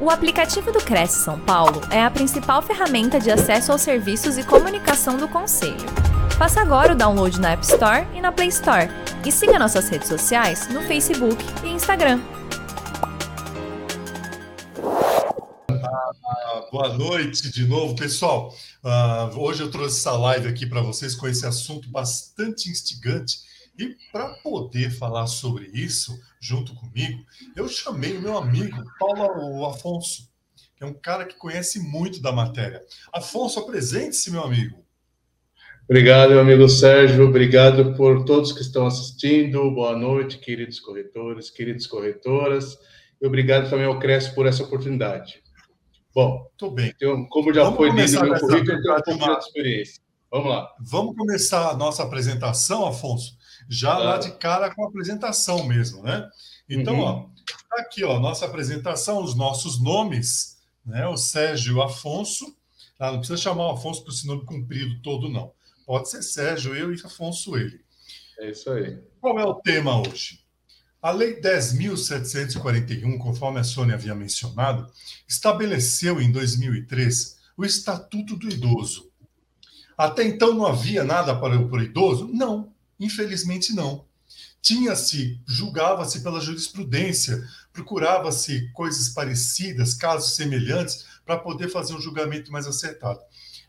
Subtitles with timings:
[0.00, 4.44] O aplicativo do Cresce São Paulo é a principal ferramenta de acesso aos serviços e
[4.44, 5.74] comunicação do Conselho.
[6.38, 8.88] Faça agora o download na App Store e na Play Store.
[9.26, 12.20] E siga nossas redes sociais no Facebook e Instagram.
[15.68, 18.54] Ah, boa noite de novo, pessoal.
[18.84, 23.47] Uh, hoje eu trouxe essa live aqui para vocês com esse assunto bastante instigante.
[23.78, 27.24] E para poder falar sobre isso, junto comigo,
[27.54, 30.28] eu chamei o meu amigo Paulo Afonso,
[30.74, 32.82] que é um cara que conhece muito da matéria.
[33.12, 34.84] Afonso, apresente-se, meu amigo.
[35.84, 37.28] Obrigado, meu amigo Sérgio.
[37.28, 39.70] Obrigado por todos que estão assistindo.
[39.70, 42.76] Boa noite, queridos corretores, queridas corretoras.
[43.22, 45.40] E obrigado também ao Cresce por essa oportunidade.
[46.12, 46.92] Bom, Tô bem.
[46.94, 50.02] Então, como já Vamos foi lido no meu currículo, eu tenho um pouco de experiência.
[50.30, 50.68] Vamos lá.
[50.80, 53.37] Vamos começar a nossa apresentação, Afonso,
[53.68, 56.28] já lá de cara com a apresentação mesmo, né?
[56.68, 57.04] Então, uhum.
[57.04, 57.22] ó,
[57.68, 61.06] tá aqui, ó, nossa apresentação, os nossos nomes, né?
[61.06, 62.56] O Sérgio Afonso,
[62.98, 65.52] ah, não precisa chamar o Afonso por esse nome comprido todo, não.
[65.86, 67.80] Pode ser Sérgio, eu e Afonso ele.
[68.40, 68.98] É isso aí.
[69.20, 70.40] Qual é o tema hoje?
[71.00, 74.90] A Lei 10.741, conforme a Sônia havia mencionado,
[75.28, 79.08] estabeleceu em 2003 o Estatuto do Idoso.
[79.96, 82.28] Até então não havia nada para o idoso?
[82.32, 82.72] Não.
[82.98, 84.06] Infelizmente, não.
[84.60, 92.66] Tinha-se, julgava-se pela jurisprudência, procurava-se coisas parecidas, casos semelhantes, para poder fazer um julgamento mais
[92.66, 93.20] acertado.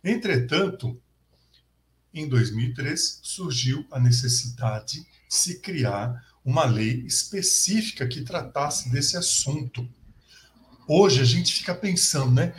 [0.03, 0.99] Entretanto,
[2.13, 9.87] em 2003, surgiu a necessidade de se criar uma lei específica que tratasse desse assunto.
[10.87, 12.53] Hoje a gente fica pensando, né?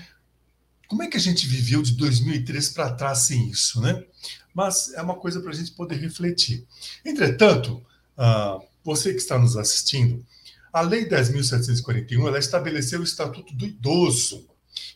[0.86, 4.05] Como é que a gente viveu de 2003 para trás sem isso, né?
[4.54, 6.66] Mas é uma coisa para a gente poder refletir.
[7.04, 7.82] Entretanto,
[8.18, 10.24] uh, você que está nos assistindo,
[10.72, 14.48] a Lei 10.741 ela estabeleceu o Estatuto do Idoso.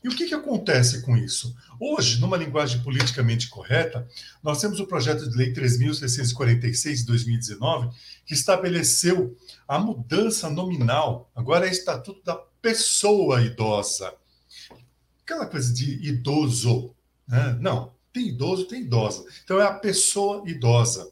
[0.02, 1.54] E o que, que acontece com isso?
[1.80, 4.06] Hoje, numa linguagem politicamente correta,
[4.42, 7.90] nós temos o projeto de lei 3.646 de 2019,
[8.26, 14.12] que estabeleceu a mudança nominal, agora é Estatuto da Pessoa Idosa
[15.24, 16.94] aquela coisa de idoso.
[17.26, 17.56] Né?
[17.60, 19.26] Não, tem idoso, tem idosa.
[19.42, 21.10] Então é a pessoa idosa.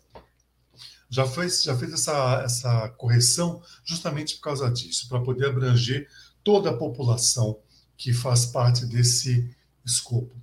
[1.11, 6.09] Já fez, já fez essa, essa correção justamente por causa disso, para poder abranger
[6.43, 7.59] toda a população
[7.99, 9.55] que faz parte desse
[9.85, 10.35] escopo.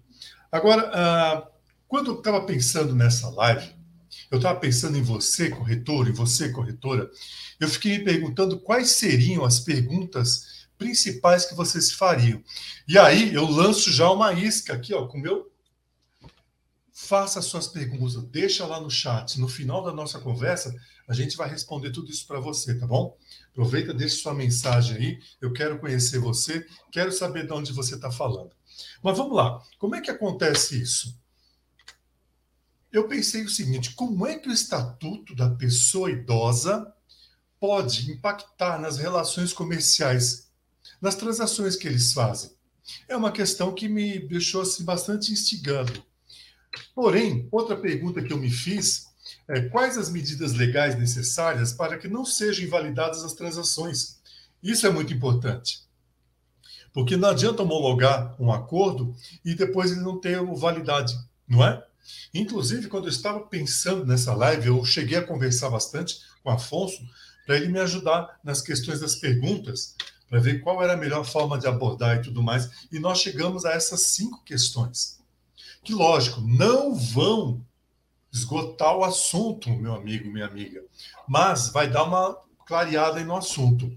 [0.52, 1.48] Agora, ah,
[1.88, 3.74] quando eu estava pensando nessa live,
[4.30, 7.10] eu estava pensando em você, corretor, em você, corretora,
[7.60, 12.44] eu fiquei me perguntando quais seriam as perguntas principais que vocês fariam.
[12.88, 15.49] E aí eu lanço já uma isca aqui, ó, com o meu.
[17.02, 19.40] Faça suas perguntas, deixa lá no chat.
[19.40, 20.76] No final da nossa conversa,
[21.08, 23.18] a gente vai responder tudo isso para você, tá bom?
[23.52, 25.20] Aproveita, deixe sua mensagem aí.
[25.40, 28.52] Eu quero conhecer você, quero saber de onde você está falando.
[29.02, 31.18] Mas vamos lá, como é que acontece isso?
[32.92, 36.94] Eu pensei o seguinte: como é que o estatuto da pessoa idosa
[37.60, 40.50] pode impactar nas relações comerciais
[41.02, 42.52] nas transações que eles fazem.
[43.08, 46.09] É uma questão que me deixou assim, bastante instigando.
[46.94, 49.08] Porém, outra pergunta que eu me fiz
[49.48, 54.20] é quais as medidas legais necessárias para que não sejam invalidadas as transações.
[54.62, 55.82] Isso é muito importante.
[56.94, 59.16] Porque não adianta homologar um acordo
[59.46, 61.84] e depois ele não ter validade, não é?
[62.34, 67.02] Inclusive, quando eu estava pensando nessa live, eu cheguei a conversar bastante com Afonso
[67.46, 69.96] para ele me ajudar nas questões das perguntas,
[70.30, 72.70] para ver qual era a melhor forma de abordar e tudo mais.
[72.92, 75.19] E nós chegamos a essas cinco questões.
[75.84, 77.66] Que, lógico, não vão
[78.32, 80.84] esgotar o assunto, meu amigo, minha amiga,
[81.28, 83.92] mas vai dar uma clareada no assunto.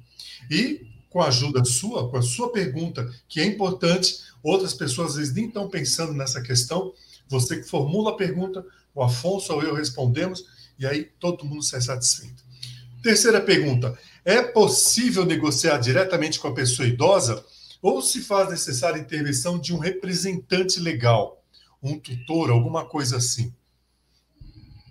[0.51, 5.17] E com a ajuda sua, com a sua pergunta, que é importante, outras pessoas às
[5.17, 6.95] vezes nem estão pensando nessa questão,
[7.29, 10.45] você que formula a pergunta, o Afonso ou eu respondemos,
[10.79, 12.43] e aí todo mundo sai satisfeito.
[13.03, 17.45] Terceira pergunta: é possível negociar diretamente com a pessoa idosa
[17.83, 21.42] ou se faz necessária a intervenção de um representante legal,
[21.83, 23.55] um tutor, alguma coisa assim?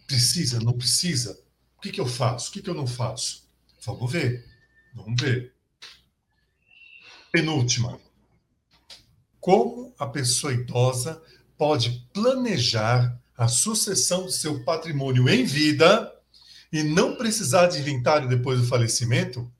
[0.05, 1.39] Precisa, não precisa?
[1.77, 2.49] O que, que eu faço?
[2.49, 3.47] O que, que eu não faço?
[3.85, 4.45] Vamos ver.
[4.93, 5.53] Vamos ver.
[7.31, 7.99] Penúltima.
[9.39, 11.21] Como a pessoa idosa
[11.57, 16.13] pode planejar a sucessão do seu patrimônio em vida
[16.71, 19.51] e não precisar de inventário depois do falecimento?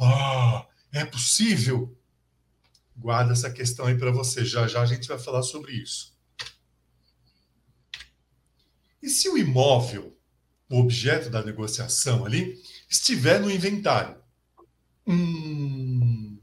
[0.00, 1.94] Ah, é possível?
[2.96, 4.44] Guarda essa questão aí para você.
[4.44, 6.11] Já já a gente vai falar sobre isso.
[9.02, 10.16] E se o imóvel,
[10.70, 14.16] o objeto da negociação ali, estiver no inventário?
[15.06, 16.38] Hum,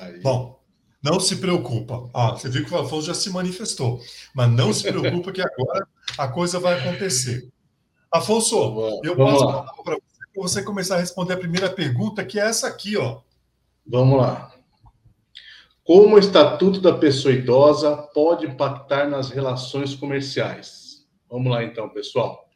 [0.00, 0.20] Aí.
[0.20, 0.60] Bom,
[1.02, 2.08] não se preocupa.
[2.12, 4.00] Ah, você viu que o Afonso já se manifestou.
[4.34, 5.86] Mas não se preocupa que agora
[6.16, 7.48] a coisa vai acontecer.
[8.10, 12.24] Afonso, eu passo a palavra para você, para você começar a responder a primeira pergunta,
[12.24, 13.20] que é essa aqui, ó.
[13.86, 14.52] Vamos lá.
[15.84, 20.87] Como o estatuto da pessoa idosa pode impactar nas relações comerciais?
[21.30, 22.48] Vamos lá então, pessoal.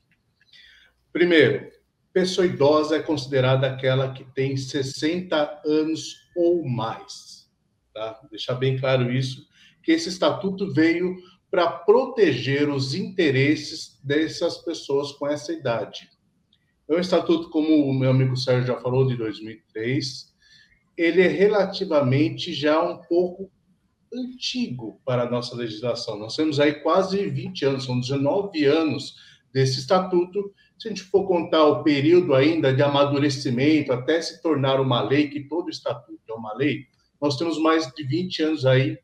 [1.12, 1.70] Primeiro,
[2.12, 7.50] pessoa idosa é considerada aquela que tem 60 anos ou mais.
[7.92, 8.20] Tá?
[8.30, 9.46] Deixar bem claro isso,
[9.82, 11.16] que esse estatuto veio
[11.50, 16.08] para proteger os interesses dessas pessoas com essa idade.
[16.88, 20.32] É um estatuto, como o meu amigo Sérgio já falou, de 2003,
[20.96, 23.50] ele é relativamente já um pouco
[24.12, 26.18] antigo para a nossa legislação.
[26.18, 29.16] Nós temos aí quase 20 anos, são 19 anos
[29.52, 30.52] desse estatuto.
[30.78, 35.28] Se a gente for contar o período ainda de amadurecimento até se tornar uma lei,
[35.28, 36.86] que todo estatuto é uma lei,
[37.20, 38.98] nós temos mais de 20 anos aí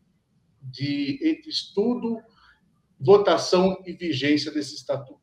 [0.60, 2.18] de entre estudo,
[3.00, 5.20] votação e vigência desse estatuto.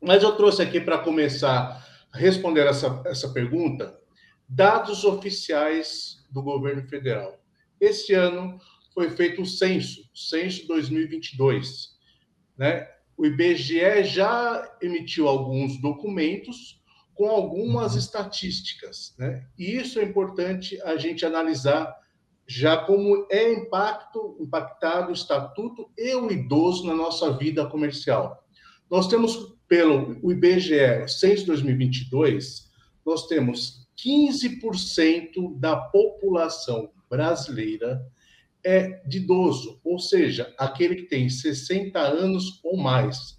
[0.00, 3.98] Mas eu trouxe aqui para começar a responder essa, essa pergunta
[4.48, 7.38] dados oficiais do governo federal.
[7.80, 8.58] Este ano
[8.98, 11.90] foi feito o censo, censo 2022,
[12.58, 12.84] né?
[13.16, 16.82] O IBGE já emitiu alguns documentos
[17.14, 17.98] com algumas uhum.
[18.00, 19.46] estatísticas, né?
[19.56, 21.96] E isso é importante a gente analisar
[22.44, 28.44] já como é impacto impactado o estatuto e o idoso na nossa vida comercial.
[28.90, 32.68] Nós temos pelo o IBGE censo 2022,
[33.06, 38.04] nós temos 15% da população brasileira
[38.64, 43.38] é de idoso, ou seja, aquele que tem 60 anos ou mais.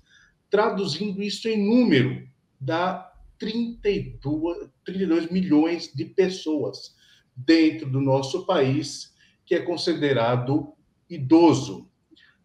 [0.50, 2.28] Traduzindo isso em número,
[2.60, 6.96] dá 32, 32 milhões de pessoas
[7.36, 9.14] dentro do nosso país
[9.46, 10.74] que é considerado
[11.10, 11.90] idoso.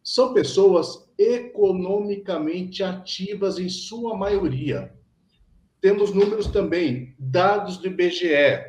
[0.02, 4.94] São pessoas economicamente ativas em sua maioria.
[5.80, 8.64] Temos números também, dados do IBGE,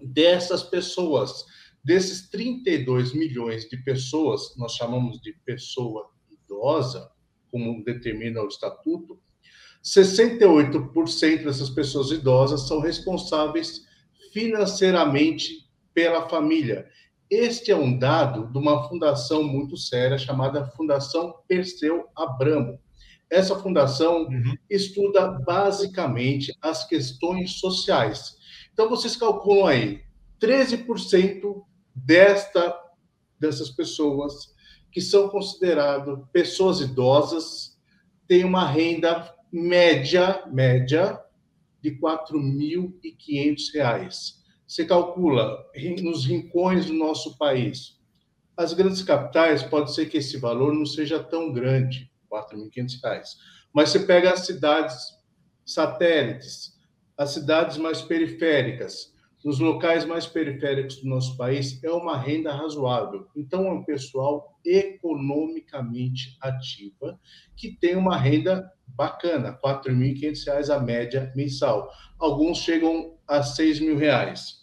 [0.00, 1.44] dessas pessoas,
[1.84, 7.10] desses 32 milhões de pessoas, nós chamamos de pessoa idosa,
[7.50, 9.18] como determina o estatuto,
[9.82, 13.86] 68% dessas pessoas idosas são responsáveis
[14.32, 16.86] financeiramente pela família.
[17.30, 22.78] Este é um dado de uma fundação muito séria chamada Fundação Perseu Abramo.
[23.30, 24.54] Essa fundação uhum.
[24.70, 28.36] estuda basicamente as questões sociais.
[28.72, 30.00] Então, vocês calculam aí,
[30.40, 31.62] 13%
[31.94, 32.76] desta,
[33.38, 34.52] dessas pessoas
[34.90, 37.78] que são consideradas pessoas idosas
[38.26, 41.22] têm uma renda média, média
[41.80, 44.38] de R$ 4.500.
[44.66, 45.64] Você calcula
[46.02, 47.96] nos rincões do nosso país.
[48.56, 53.36] As grandes capitais, pode ser que esse valor não seja tão grande, 4.500 reais.
[53.72, 54.96] Mas você pega as cidades
[55.64, 56.76] satélites,
[57.16, 59.14] as cidades mais periféricas,
[59.44, 63.28] nos locais mais periféricos do nosso país, é uma renda razoável.
[63.36, 67.18] Então, é um pessoal economicamente ativa
[67.56, 71.90] que tem uma renda bacana, R$ 4.500 a média mensal.
[72.18, 74.58] Alguns chegam a R$ 6.000.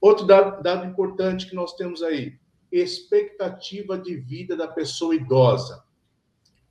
[0.00, 2.38] Outro dado, dado importante que nós temos aí,
[2.70, 5.82] expectativa de vida da pessoa idosa.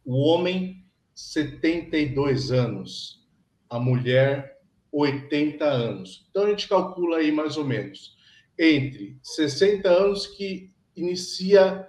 [0.06, 3.26] O homem, 72 anos.
[3.70, 4.53] A mulher,
[4.94, 6.28] 80 anos.
[6.30, 8.16] Então, a gente calcula aí mais ou menos
[8.58, 11.88] entre 60 anos que inicia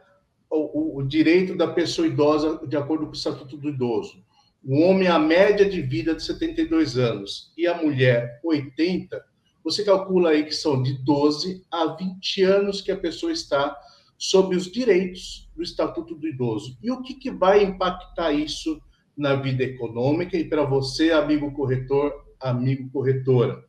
[0.50, 4.25] o, o, direito da pessoa idosa de acordo com o Estatuto do Idoso.
[4.64, 9.23] O homem, a média de vida de 72 anos e a mulher, 80,
[9.62, 13.76] você calcula aí que são de 12 a 20 anos que a pessoa está
[14.16, 16.78] sobre os direitos do Estatuto do Idoso.
[16.82, 18.80] E o que, que vai impactar isso
[19.16, 23.64] na vida econômica e para você, amigo corretor, amigo corretora?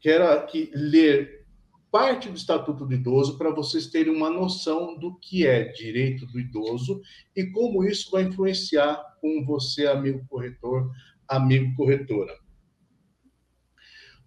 [0.00, 1.46] Quero aqui ler
[1.90, 6.40] parte do Estatuto do Idoso para vocês terem uma noção do que é direito do
[6.40, 7.00] idoso
[7.36, 10.90] e como isso vai influenciar com você, amigo corretor,
[11.28, 12.36] amigo corretora.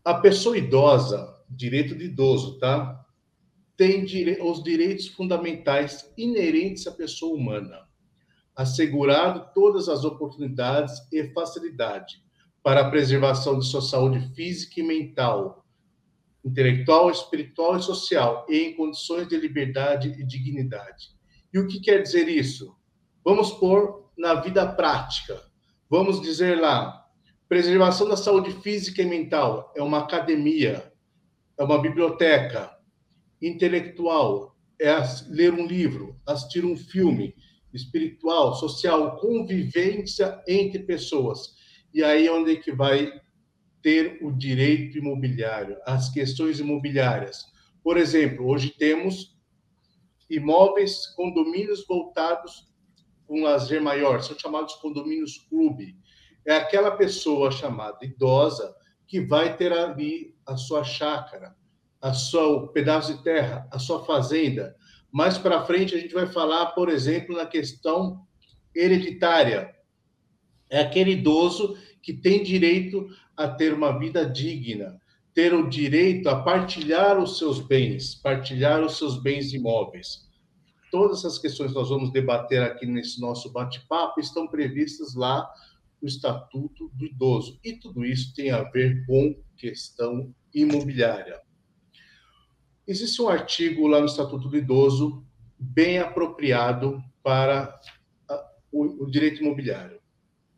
[0.06, 3.06] A pessoa idosa, direito de idoso, tá?
[3.76, 4.06] tem
[4.42, 7.88] os direitos fundamentais inerentes à pessoa humana,
[8.56, 12.26] assegurado todas as oportunidades e facilidade
[12.68, 15.66] para a preservação de sua saúde física e mental,
[16.44, 21.16] intelectual, espiritual e social, e em condições de liberdade e dignidade.
[21.54, 22.76] E o que quer dizer isso?
[23.24, 25.42] Vamos pôr na vida prática.
[25.90, 27.08] Vamos dizer lá,
[27.48, 30.92] preservação da saúde física e mental é uma academia,
[31.58, 32.70] é uma biblioteca,
[33.42, 34.92] intelectual é
[35.30, 37.34] ler um livro, assistir um filme,
[37.74, 41.56] espiritual, social, convivência entre pessoas.
[41.98, 43.12] E aí é onde é que vai
[43.82, 47.48] ter o direito imobiliário, as questões imobiliárias.
[47.84, 49.36] Por exemplo, hoje temos
[50.30, 52.72] imóveis, condomínios voltados
[53.26, 55.98] com lazer maior, são chamados condomínios clube.
[56.46, 58.76] É aquela pessoa chamada idosa
[59.08, 61.56] que vai ter ali a sua chácara,
[62.00, 64.76] a sua pedaço de terra, a sua fazenda.
[65.12, 68.24] Mais para frente a gente vai falar, por exemplo, na questão
[68.76, 69.76] hereditária.
[70.70, 71.76] É aquele idoso
[72.08, 74.98] que tem direito a ter uma vida digna,
[75.34, 80.26] ter o direito a partilhar os seus bens, partilhar os seus bens imóveis.
[80.90, 85.46] Todas essas questões que nós vamos debater aqui nesse nosso bate-papo estão previstas lá
[86.02, 87.60] no Estatuto do Idoso.
[87.62, 91.42] E tudo isso tem a ver com questão imobiliária.
[92.88, 95.28] Existe um artigo lá no Estatuto do Idoso
[95.60, 97.78] bem apropriado para
[98.72, 99.97] o, direito imobiliário.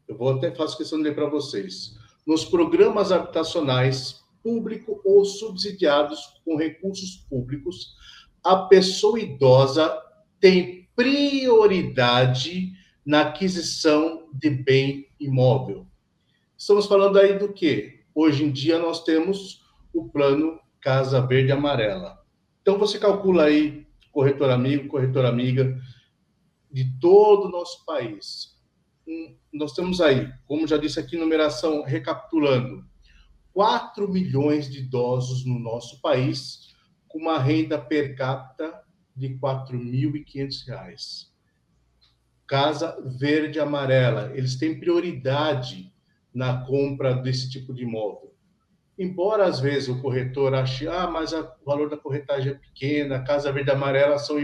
[0.09, 1.95] Eu vou até fazer questão de ler para vocês.
[2.25, 7.95] Nos programas habitacionais público ou subsidiados com recursos públicos,
[8.43, 9.95] a pessoa idosa
[10.39, 12.73] tem prioridade
[13.05, 15.85] na aquisição de bem imóvel.
[16.57, 17.99] Estamos falando aí do que?
[18.15, 19.63] Hoje em dia nós temos
[19.93, 22.17] o plano Casa Verde Amarela.
[22.61, 25.79] Então, você calcula aí, corretor amigo, corretora amiga,
[26.71, 28.58] de todo o nosso país.
[29.51, 32.85] Nós temos aí, como já disse aqui, numeração, recapitulando,
[33.53, 36.75] 4 milhões de idosos no nosso país,
[37.07, 38.81] com uma renda per capita
[39.15, 41.29] de R$ 4.500.
[42.47, 45.91] Casa verde e amarela, eles têm prioridade
[46.33, 48.29] na compra desse tipo de imóvel
[48.99, 53.49] embora às vezes o corretor ache, ah, mas o valor da corretagem é pequena, Casa
[53.49, 54.37] Verde Amarela são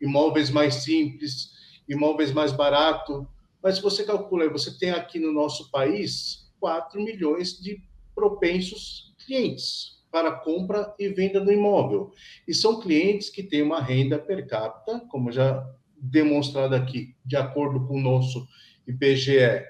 [0.00, 1.50] imóveis mais simples,
[1.86, 3.28] imóveis mais barato,
[3.62, 7.82] mas se você calcula, você tem aqui no nosso país 4 milhões de
[8.14, 12.10] propensos clientes para compra e venda do imóvel.
[12.46, 15.66] E são clientes que têm uma renda per capita, como já
[16.00, 18.46] demonstrado aqui, de acordo com o nosso
[18.86, 19.64] IPGE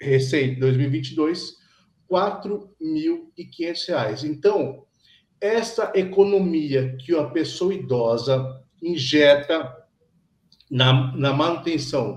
[0.00, 1.56] recente 2022,
[2.10, 4.24] 4.500 reais.
[4.24, 4.84] Então,
[5.40, 9.74] essa economia que a pessoa idosa injeta
[10.70, 12.16] na, na manutenção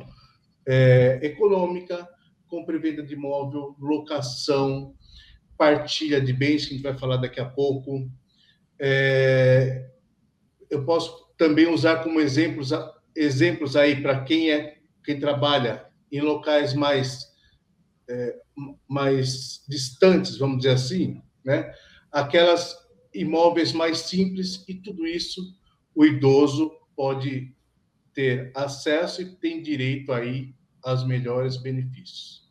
[0.67, 2.07] é, econômica,
[2.47, 4.93] compra e venda de imóvel, locação,
[5.57, 8.09] partilha de bens, que a gente vai falar daqui a pouco.
[8.79, 9.89] É,
[10.69, 12.71] eu posso também usar como exemplos,
[13.15, 17.25] exemplos aí para quem é quem trabalha em locais mais
[18.09, 18.35] é,
[18.87, 21.73] mais distantes, vamos dizer assim, né?
[22.11, 22.75] aquelas
[23.13, 25.41] imóveis mais simples, e tudo isso
[25.93, 27.53] o idoso pode
[28.13, 32.47] ter acesso e tem direito aí aos melhores benefícios.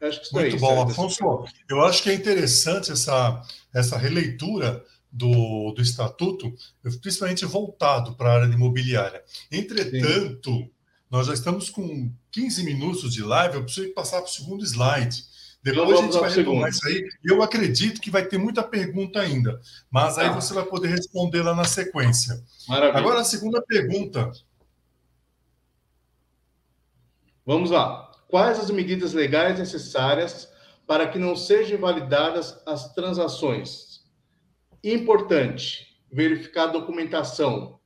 [0.00, 1.44] Acho que Muito bom, Afonso.
[1.68, 3.42] Eu acho que é interessante essa,
[3.74, 6.54] essa releitura do, do estatuto,
[7.00, 9.22] principalmente voltado para a área imobiliária.
[9.50, 10.70] Entretanto, Sim.
[11.10, 15.24] nós já estamos com 15 minutos de live, eu preciso passar para o segundo slide.
[15.62, 17.08] Depois a gente vai retomar isso aí.
[17.24, 20.32] Eu acredito que vai ter muita pergunta ainda, mas aí ah.
[20.32, 22.40] você vai poder responder lá na sequência.
[22.68, 22.98] Maravilha.
[22.98, 24.30] Agora a segunda pergunta.
[27.46, 28.10] Vamos lá.
[28.28, 30.52] Quais as medidas legais necessárias
[30.84, 34.04] para que não sejam validadas as transações?
[34.82, 37.78] Importante verificar a documentação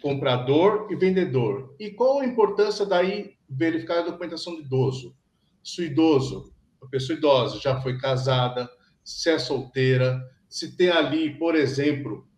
[0.00, 1.74] comprador e vendedor.
[1.78, 5.16] E qual a importância daí verificar a documentação do idoso?
[5.62, 8.70] Se o idoso a pessoa idosa já foi casada,
[9.02, 12.28] se é solteira, se tem ali, por exemplo,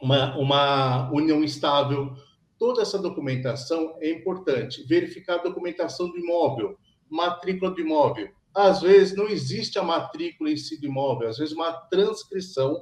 [0.00, 2.16] uma, uma união estável,
[2.62, 4.84] toda essa documentação é importante.
[4.84, 6.78] Verificar a documentação do imóvel,
[7.10, 8.30] matrícula do imóvel.
[8.54, 12.80] Às vezes não existe a matrícula em si do imóvel, às vezes uma transcrição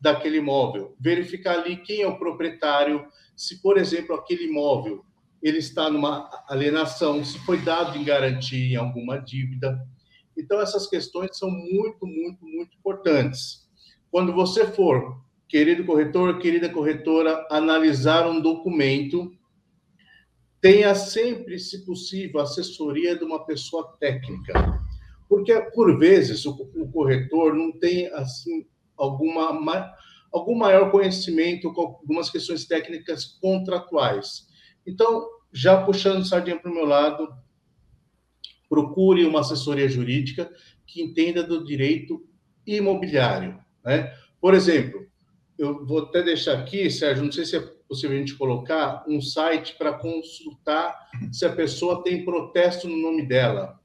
[0.00, 0.96] daquele imóvel.
[0.98, 3.06] Verificar ali quem é o proprietário,
[3.36, 5.04] se, por exemplo, aquele imóvel
[5.40, 9.80] ele está numa alienação, se foi dado em garantia em alguma dívida.
[10.36, 13.64] Então, essas questões são muito, muito, muito importantes.
[14.10, 19.32] Quando você for, querido corretor, querida corretora, analisar um documento,
[20.60, 24.80] tenha sempre, se possível, assessoria de uma pessoa técnica.
[25.28, 28.64] Porque, por vezes, o, o corretor não tem, assim,
[28.96, 29.92] alguma,
[30.32, 34.46] algum maior conhecimento com algumas questões técnicas contratuais.
[34.86, 37.28] Então, já puxando sardinha para o meu lado,
[38.68, 40.48] procure uma assessoria jurídica
[40.86, 42.24] que entenda do direito
[42.64, 43.58] imobiliário.
[43.84, 44.14] Né?
[44.40, 45.09] Por exemplo,
[45.60, 49.20] eu vou até deixar aqui, Sérgio, não sei se é possível a gente colocar um
[49.20, 50.96] site para consultar
[51.30, 53.78] se a pessoa tem protesto no nome dela.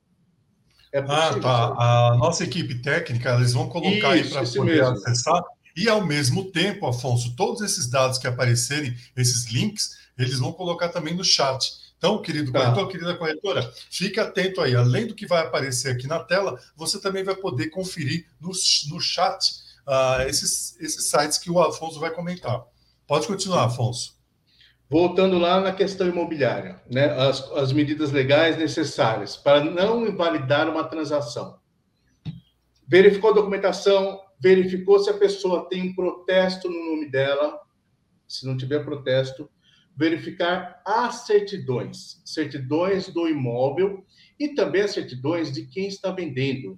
[0.93, 2.11] É possível, ah, tá.
[2.13, 4.93] A nossa equipe técnica, eles vão colocar Isso, aí para poder mesmo.
[4.93, 5.43] acessar.
[5.75, 10.87] E, ao mesmo tempo, Afonso, todos esses dados que aparecerem, esses links, eles vão colocar
[10.87, 11.69] também no chat.
[11.97, 12.61] Então, querido tá.
[12.61, 14.73] corretor, querida corretora, fique atento aí.
[14.73, 18.51] Além do que vai aparecer aqui na tela, você também vai poder conferir no,
[18.87, 22.63] no chat uh, esses, esses sites que o Afonso vai comentar.
[23.07, 24.15] Pode continuar, Afonso.
[24.89, 27.05] Voltando lá na questão imobiliária, né?
[27.05, 31.57] as, as medidas legais necessárias para não invalidar uma transação.
[32.87, 37.59] Verificou a documentação, verificou se a pessoa tem um protesto no nome dela.
[38.27, 39.49] Se não tiver protesto,
[39.97, 44.05] verificar as certidões, certidões do imóvel
[44.39, 46.77] e também as certidões de quem está vendendo.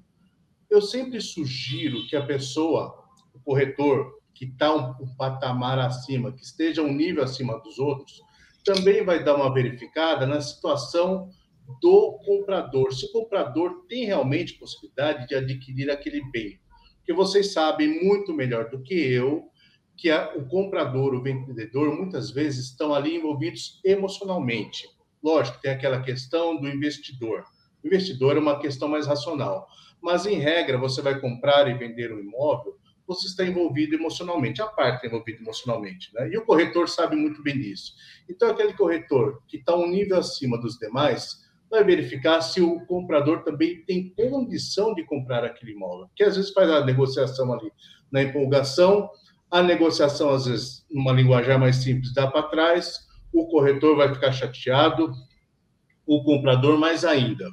[0.69, 6.43] Eu sempre sugiro que a pessoa, o corretor, que está um, um, patamar acima, que
[6.43, 8.21] esteja um nível acima dos outros,
[8.63, 11.29] também vai dar uma verificada na situação
[11.81, 12.93] do comprador.
[12.93, 16.59] Se o comprador tem realmente possibilidade de adquirir aquele bem.
[16.97, 19.49] Porque vocês sabem muito melhor do que eu
[19.97, 24.87] que a, o comprador, o vendedor, muitas vezes estão ali envolvidos emocionalmente.
[25.23, 27.43] Lógico, tem aquela questão do investidor.
[27.83, 29.67] O investidor é uma questão mais racional.
[30.01, 32.77] Mas, em regra, você vai comprar e vender um imóvel,
[33.07, 36.13] você está envolvido emocionalmente, a parte está envolvida emocionalmente.
[36.13, 36.29] Né?
[36.29, 37.93] E o corretor sabe muito bem disso.
[38.29, 43.43] Então, aquele corretor que está um nível acima dos demais, vai verificar se o comprador
[43.43, 46.07] também tem condição de comprar aquele imóvel.
[46.07, 47.71] Porque às vezes faz a negociação ali
[48.11, 49.09] na empolgação,
[49.49, 54.31] a negociação, às vezes, numa linguagem mais simples, dá para trás, o corretor vai ficar
[54.31, 55.13] chateado,
[56.05, 57.49] o comprador mais ainda.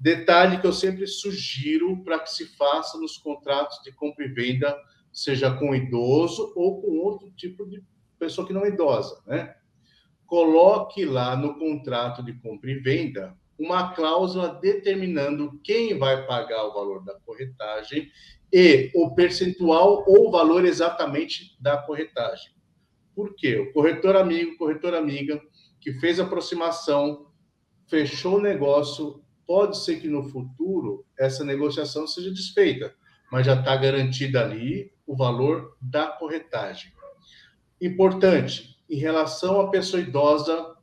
[0.00, 4.74] Detalhe que eu sempre sugiro para que se faça nos contratos de compra e venda,
[5.12, 7.84] seja com idoso ou com outro tipo de
[8.18, 9.54] pessoa que não é idosa, né?
[10.26, 16.72] Coloque lá no contrato de compra e venda uma cláusula determinando quem vai pagar o
[16.72, 18.10] valor da corretagem
[18.50, 22.54] e o percentual ou o valor exatamente da corretagem.
[23.14, 23.58] Por quê?
[23.58, 25.38] O corretor amigo, corretor amiga,
[25.78, 27.26] que fez a aproximação,
[27.86, 32.94] fechou o negócio, pode ser que no futuro essa negociação seja desfeita,
[33.32, 36.92] mas já está garantida ali o valor da corretagem.
[37.82, 40.76] Importante, em relação à pessoa idosa,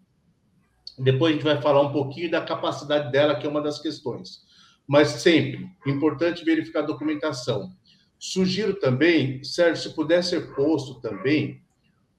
[0.99, 4.41] depois a gente vai falar um pouquinho da capacidade dela, que é uma das questões.
[4.85, 7.71] Mas sempre, importante verificar a documentação.
[8.19, 11.63] Sugiro também, Sérgio, se puder ser posto também,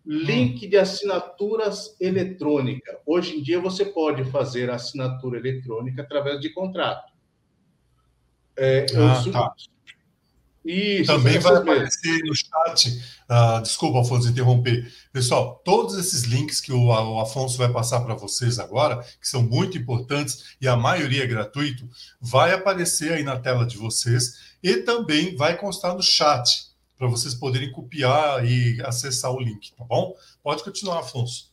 [0.09, 2.99] Link de assinaturas eletrônica.
[3.05, 7.13] Hoje em dia você pode fazer assinatura eletrônica através de contrato.
[8.57, 9.33] É, ah, eu...
[9.33, 9.53] tá.
[10.65, 13.03] Isso, Também vai aparecer no chat.
[13.29, 14.91] Uh, desculpa, Afonso, interromper.
[15.13, 19.43] Pessoal, todos esses links que o, o Afonso vai passar para vocês agora, que são
[19.43, 21.89] muito importantes e a maioria é gratuito,
[22.21, 26.68] vai aparecer aí na tela de vocês e também vai constar no chat
[26.99, 30.15] para vocês poderem copiar e acessar o link, tá bom?
[30.43, 31.53] Pode continuar, Afonso.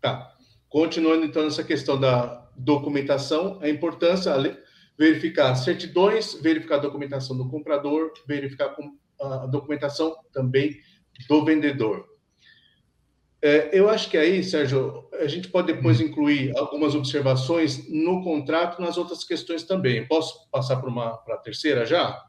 [0.00, 0.34] Tá.
[0.68, 4.32] Continuando então nessa questão da documentação, a importância
[4.98, 8.76] verificar certidões, verificar a documentação do comprador, verificar
[9.20, 10.78] a documentação também
[11.28, 12.06] do vendedor.
[13.42, 16.04] É, eu acho que aí, Sérgio, a gente pode depois hum.
[16.04, 20.06] incluir algumas observações no contrato, nas outras questões também.
[20.06, 22.22] Posso passar para uma para a terceira já?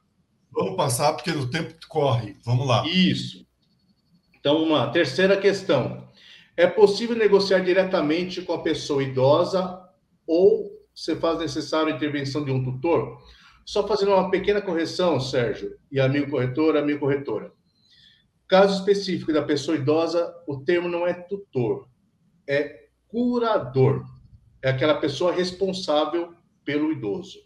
[0.52, 2.36] Vamos passar, porque o tempo corre.
[2.44, 2.86] Vamos lá.
[2.88, 3.46] Isso.
[4.40, 6.10] Então, uma terceira questão.
[6.58, 9.80] É possível negociar diretamente com a pessoa idosa
[10.28, 13.18] ou se faz necessário a intervenção de um tutor?
[13.66, 17.52] Só fazendo uma pequena correção, Sérgio, e amigo corretor, amigo corretora.
[18.48, 21.88] Caso específico da pessoa idosa, o termo não é tutor,
[22.48, 24.04] é curador.
[24.62, 26.34] É aquela pessoa responsável
[26.66, 27.40] pelo idoso.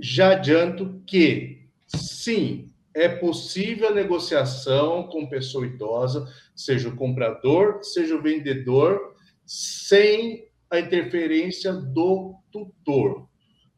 [0.00, 1.61] Já adianto que
[1.96, 10.48] Sim, é possível a negociação com pessoa idosa, seja o comprador, seja o vendedor, sem
[10.70, 13.28] a interferência do tutor.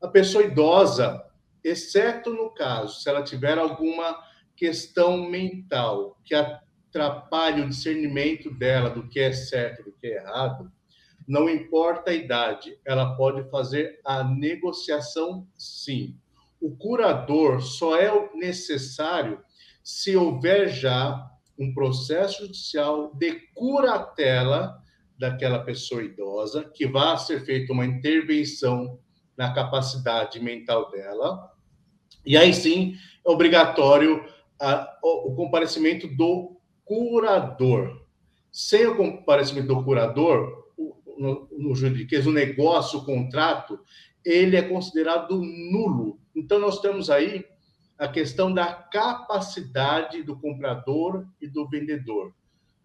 [0.00, 1.24] A pessoa idosa,
[1.62, 4.22] exceto no caso, se ela tiver alguma
[4.56, 10.16] questão mental que atrapalhe o discernimento dela do que é certo e do que é
[10.16, 10.70] errado,
[11.26, 16.18] não importa a idade, ela pode fazer a negociação sim
[16.64, 19.38] o curador só é necessário
[19.82, 24.82] se houver já um processo judicial de curatela
[25.18, 28.98] daquela pessoa idosa, que vá ser feita uma intervenção
[29.36, 31.52] na capacidade mental dela,
[32.24, 32.94] e aí sim
[33.26, 34.24] é obrigatório
[34.58, 38.06] a, o, comparecimento do curador.
[38.50, 40.64] Sem o comparecimento do curador,
[41.18, 43.78] no, no juridiquês, o negócio, o contrato,
[44.24, 46.23] ele é considerado nulo.
[46.34, 47.44] Então, nós temos aí
[47.98, 52.34] a questão da capacidade do comprador e do vendedor.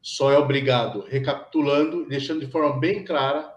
[0.01, 3.53] Só é obrigado, recapitulando, deixando de forma bem clara,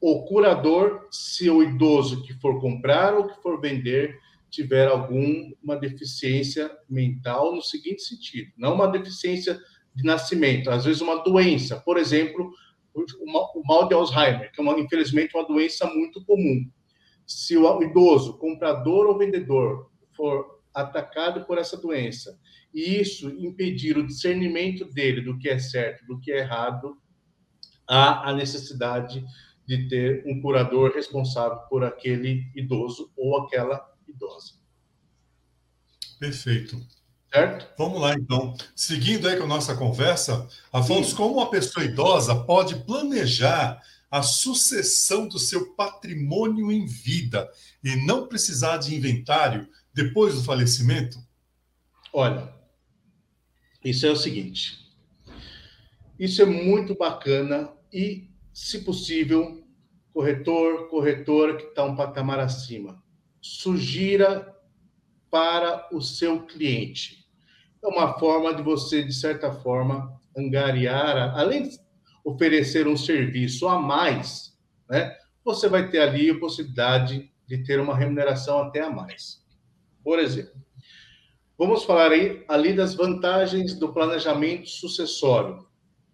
[0.00, 4.18] o curador, se o idoso que for comprar ou que for vender
[4.50, 9.60] tiver alguma deficiência mental no seguinte sentido, não uma deficiência
[9.94, 12.50] de nascimento, às vezes uma doença, por exemplo,
[12.94, 16.68] o mal de Alzheimer, que é uma, infelizmente uma doença muito comum.
[17.28, 22.38] Se o idoso, comprador ou vendedor, for atacado por essa doença
[22.72, 26.96] e isso impedir o discernimento dele do que é certo, do que é errado,
[27.86, 29.24] há a necessidade
[29.66, 34.54] de ter um curador responsável por aquele idoso ou aquela idosa.
[36.18, 36.80] Perfeito.
[37.32, 37.68] Certo?
[37.76, 38.54] Vamos lá, então.
[38.74, 41.16] Seguindo aí com a nossa conversa, Afonso, Sim.
[41.16, 47.50] como uma pessoa idosa pode planejar a sucessão do seu patrimônio em vida
[47.82, 51.18] e não precisar de inventário depois do falecimento?
[52.12, 52.52] Olha,
[53.84, 54.78] isso é o seguinte.
[56.18, 59.64] Isso é muito bacana e, se possível,
[60.12, 63.02] corretor, corretora que está um patamar acima,
[63.40, 64.56] sugira
[65.30, 67.26] para o seu cliente.
[67.82, 71.78] É uma forma de você, de certa forma, angariar, além de
[72.28, 74.56] oferecer um serviço a mais,
[74.88, 75.16] né?
[75.44, 79.42] Você vai ter ali a possibilidade de ter uma remuneração até a mais.
[80.04, 80.60] Por exemplo,
[81.56, 85.66] vamos falar aí ali das vantagens do planejamento sucessório.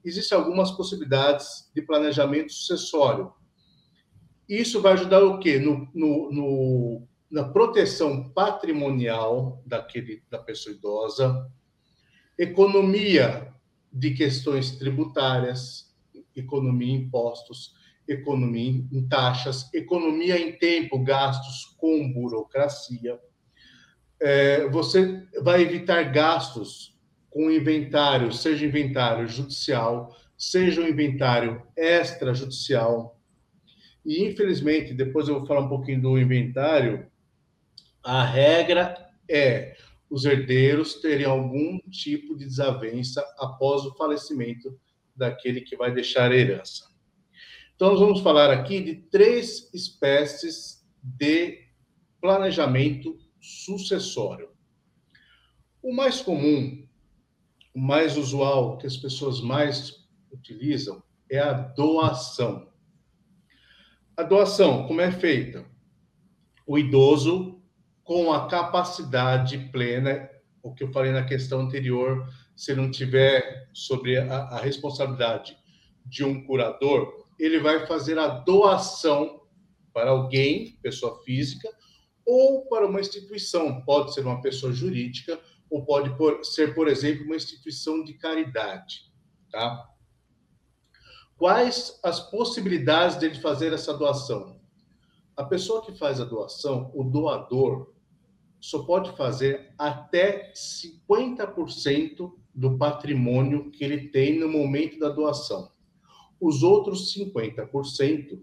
[0.04, 3.32] Existem algumas possibilidades de planejamento sucessório.
[4.48, 5.58] Isso vai ajudar o quê?
[5.58, 11.50] No, no, no na proteção patrimonial daquele, da pessoa idosa,
[12.38, 13.52] economia
[13.92, 15.93] de questões tributárias,
[16.36, 17.74] economia em impostos,
[18.06, 23.18] economia em taxas, economia em tempo, gastos com burocracia.
[24.20, 26.98] É, você vai evitar gastos
[27.30, 33.20] com inventário, seja inventário judicial, seja um inventário extrajudicial.
[34.04, 37.06] E, infelizmente, depois eu vou falar um pouquinho do inventário,
[38.02, 38.94] a regra
[39.28, 39.74] é
[40.10, 44.78] os herdeiros terem algum tipo de desavença após o falecimento
[45.14, 46.84] daquele que vai deixar a herança.
[47.74, 51.64] Então, nós vamos falar aqui de três espécies de
[52.20, 54.50] planejamento sucessório.
[55.82, 56.86] O mais comum,
[57.74, 62.72] o mais usual, que as pessoas mais utilizam, é a doação.
[64.16, 65.66] A doação, como é feita?
[66.66, 67.60] O idoso
[68.04, 70.30] com a capacidade plena,
[70.62, 75.56] o que eu falei na questão anterior, se não tiver sobre a, a responsabilidade
[76.06, 79.42] de um curador, ele vai fazer a doação
[79.92, 81.68] para alguém, pessoa física,
[82.26, 85.40] ou para uma instituição, pode ser uma pessoa jurídica,
[85.70, 86.14] ou pode
[86.46, 89.12] ser, por exemplo, uma instituição de caridade,
[89.50, 89.88] tá?
[91.36, 94.60] Quais as possibilidades dele fazer essa doação?
[95.36, 97.93] A pessoa que faz a doação, o doador,
[98.64, 105.70] só pode fazer até 50% do patrimônio que ele tem no momento da doação.
[106.40, 108.40] Os outros 50%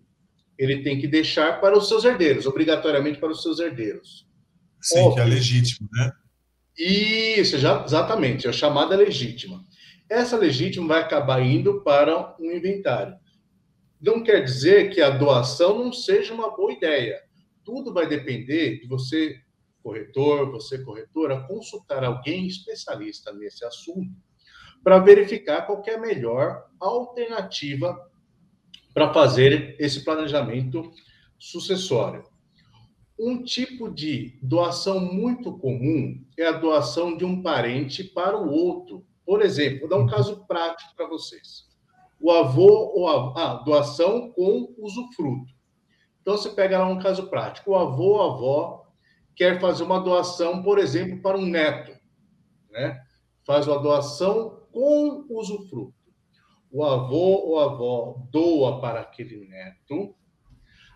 [0.59, 4.27] ele tem que deixar para os seus herdeiros, obrigatoriamente para os seus herdeiros.
[4.79, 5.15] Sim, Óbvio.
[5.15, 6.11] que é legítimo, né?
[6.77, 9.65] Isso, já, exatamente, é a chamada legítima.
[10.07, 13.15] Essa legítima vai acabar indo para um inventário.
[13.99, 17.19] Não quer dizer que a doação não seja uma boa ideia.
[17.65, 19.41] Tudo vai depender de você
[19.81, 24.11] corretor, você corretora, consultar alguém especialista nesse assunto
[24.83, 28.09] para verificar qual é a melhor alternativa
[28.93, 30.91] para fazer esse planejamento
[31.37, 32.23] sucessório.
[33.19, 39.05] Um tipo de doação muito comum é a doação de um parente para o outro.
[39.23, 41.69] Por exemplo, vou dar um caso prático para vocês.
[42.19, 45.53] O avô ou a, ah, doação com usufruto.
[46.21, 47.71] Então, você pega lá um caso prático.
[47.71, 48.80] O avô ou a avó
[49.41, 51.91] quer fazer uma doação, por exemplo, para um neto,
[52.69, 53.01] né?
[53.43, 55.95] Faz uma doação com usufruto.
[56.71, 60.15] O avô ou avó doa para aquele neto,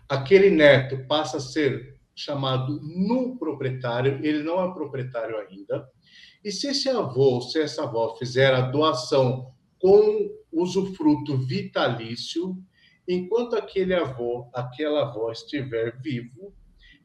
[0.08, 5.84] aquele neto passa a ser chamado no proprietário, ele não é proprietário ainda.
[6.44, 12.56] E se esse avô se essa avó fizer a doação com usufruto vitalício,
[13.08, 16.54] enquanto aquele avô, aquela avó estiver vivo,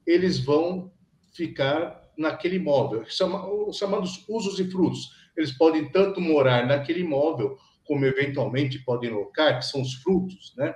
[0.06, 0.92] eles vão
[1.32, 5.10] ficar naquele imóvel, os chamados usos e frutos.
[5.36, 10.74] eles podem tanto morar naquele imóvel, como eventualmente podem locar, que são os frutos, né?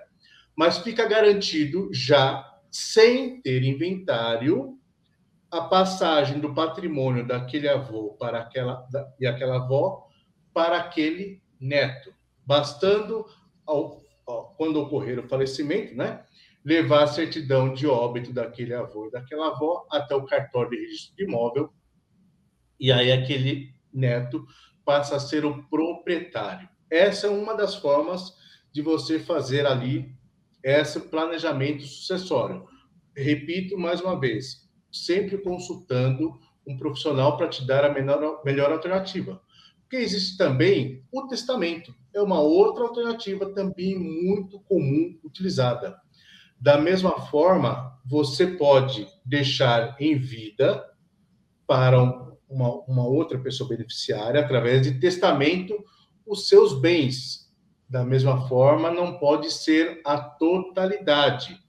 [0.56, 4.78] Mas fica garantido já, sem ter inventário,
[5.52, 10.08] a passagem do patrimônio daquele avô para aquela da, e aquela avó
[10.54, 12.14] para aquele neto,
[12.46, 13.26] bastando
[13.66, 16.24] ao, ao, quando ocorrer o falecimento, né,
[16.66, 21.16] levar a certidão de óbito daquele avô e daquela avó até o cartório de registro
[21.16, 21.72] de imóvel
[22.80, 24.46] e aí aquele neto
[24.84, 26.68] passa a ser o proprietário.
[26.90, 28.34] Essa é uma das formas
[28.72, 30.14] de você fazer ali
[30.64, 32.68] esse planejamento sucessório.
[33.16, 39.42] Repito mais uma vez, sempre consultando um profissional para te dar a melhor, melhor alternativa.
[39.82, 46.00] Porque existe também o testamento, é uma outra alternativa também muito comum utilizada.
[46.60, 50.84] Da mesma forma, você pode deixar em vida
[51.68, 52.02] para
[52.50, 55.76] uma, uma outra pessoa beneficiária, através de testamento,
[56.26, 57.52] os seus bens.
[57.88, 61.60] Da mesma forma, não pode ser a totalidade.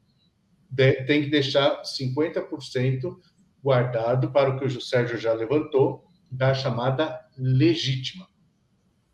[0.70, 3.16] De, tem que deixar 50%
[3.62, 8.26] guardado para o que o Sérgio já levantou, da chamada legítima.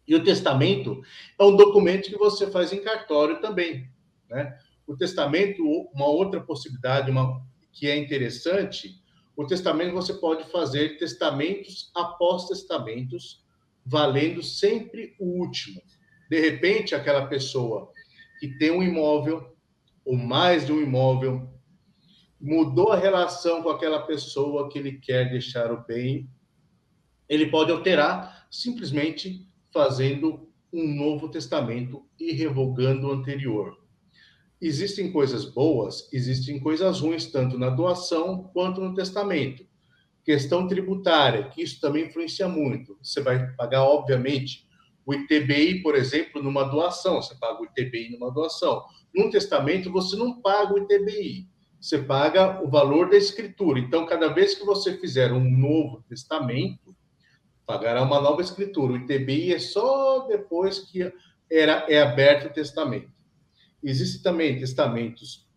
[0.06, 1.02] E o testamento
[1.38, 3.88] é um documento que você faz em cartório também.
[4.28, 4.58] Né?
[4.92, 9.02] O testamento, uma outra possibilidade uma, que é interessante,
[9.34, 13.42] o testamento você pode fazer testamentos após testamentos,
[13.86, 15.80] valendo sempre o último.
[16.28, 17.90] De repente, aquela pessoa
[18.38, 19.56] que tem um imóvel,
[20.04, 21.50] ou mais de um imóvel,
[22.38, 26.28] mudou a relação com aquela pessoa que ele quer deixar o bem,
[27.30, 33.81] ele pode alterar simplesmente fazendo um novo testamento e revogando o anterior.
[34.64, 39.66] Existem coisas boas, existem coisas ruins, tanto na doação quanto no testamento.
[40.24, 42.96] Questão tributária, que isso também influencia muito.
[43.02, 44.64] Você vai pagar, obviamente,
[45.04, 48.84] o ITBI, por exemplo, numa doação, você paga o ITBI numa doação.
[49.12, 51.48] Num testamento, você não paga o ITBI,
[51.80, 53.80] você paga o valor da escritura.
[53.80, 56.94] Então, cada vez que você fizer um novo testamento,
[57.66, 58.92] pagará uma nova escritura.
[58.92, 61.12] O ITBI é só depois que
[61.50, 63.21] era, é aberto o testamento.
[63.82, 65.48] Existem também testamentos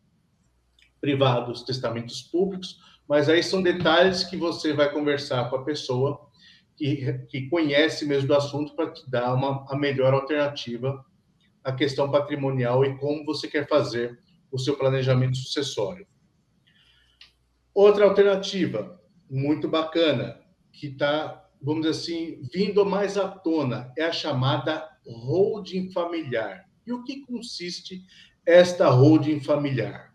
[1.00, 6.30] privados, testamentos públicos, mas aí são detalhes que você vai conversar com a pessoa
[6.76, 11.06] que, que conhece mesmo do assunto para te dar uma, a melhor alternativa
[11.64, 14.20] à questão patrimonial e como você quer fazer
[14.52, 16.08] o seu planejamento sucessório.
[17.74, 20.40] Outra alternativa muito bacana,
[20.72, 26.65] que está, vamos dizer assim, vindo mais à tona, é a chamada holding familiar.
[26.86, 28.06] E o que consiste
[28.46, 30.14] esta holding familiar?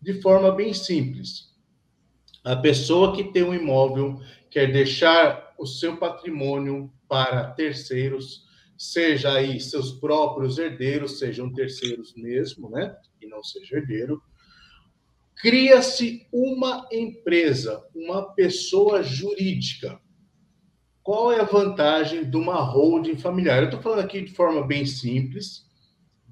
[0.00, 1.50] De forma bem simples,
[2.42, 4.18] a pessoa que tem um imóvel
[4.50, 8.46] quer deixar o seu patrimônio para terceiros,
[8.78, 12.96] seja aí seus próprios herdeiros, sejam terceiros mesmo, né?
[13.20, 14.22] E não seja herdeiro.
[15.34, 20.00] Cria-se uma empresa, uma pessoa jurídica.
[21.02, 23.58] Qual é a vantagem de uma holding familiar?
[23.58, 25.66] Eu estou falando aqui de forma bem simples,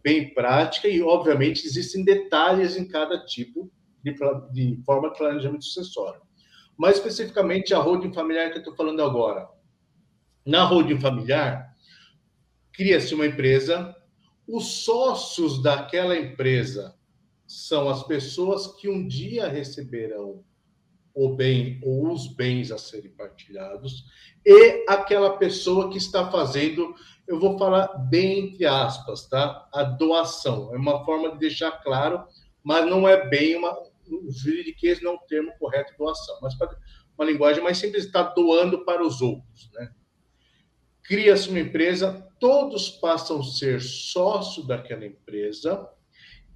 [0.02, 3.70] bem prática, e obviamente existem detalhes em cada tipo
[4.02, 4.14] de,
[4.52, 6.28] de forma de planejamento sucessório
[6.78, 9.48] mais especificamente a holding familiar que eu estou falando agora.
[10.46, 11.76] Na holding familiar,
[12.72, 13.94] cria-se uma empresa,
[14.46, 16.96] os sócios daquela empresa
[17.44, 20.44] são as pessoas que um dia receberão
[21.14, 24.05] o bem ou os bens a serem partilhados,
[24.44, 26.94] e aquela pessoa que está fazendo,
[27.27, 29.68] eu vou falar bem entre aspas, tá?
[29.73, 30.75] A doação.
[30.75, 32.25] É uma forma de deixar claro,
[32.62, 33.77] mas não é bem uma,
[34.31, 36.77] juridiquês não é o termo correto doação, mas para
[37.18, 39.71] uma linguagem mais simples, está doando para os outros.
[39.75, 39.90] Né?
[41.03, 45.88] Cria-se uma empresa, todos passam a ser sócio daquela empresa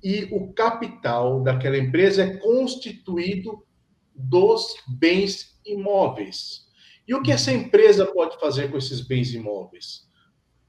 [0.02, 3.64] e o capital daquela empresa é constituído
[4.14, 6.66] dos bens imóveis.
[7.06, 10.08] E o que essa empresa pode fazer com esses bens imóveis?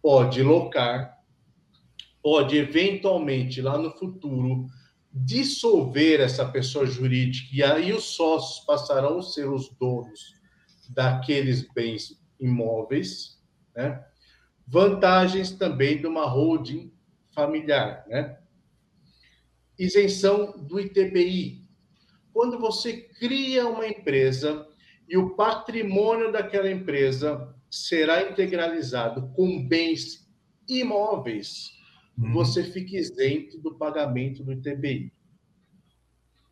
[0.01, 1.17] Pode locar,
[2.21, 4.67] pode eventualmente lá no futuro
[5.13, 10.33] dissolver essa pessoa jurídica e aí os sócios passarão a ser os donos
[10.89, 13.39] daqueles bens imóveis,
[13.75, 14.03] né?
[14.65, 16.91] Vantagens também de uma holding
[17.31, 18.39] familiar, né?
[19.77, 21.62] Isenção do ITBI.
[22.33, 24.67] Quando você cria uma empresa
[25.07, 30.27] e o patrimônio daquela empresa será integralizado com bens
[30.67, 31.71] imóveis,
[32.17, 32.33] uhum.
[32.33, 35.13] você fica isento do pagamento do ITBI.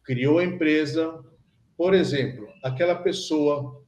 [0.04, 1.24] Criou a empresa,
[1.76, 3.82] por exemplo, aquela pessoa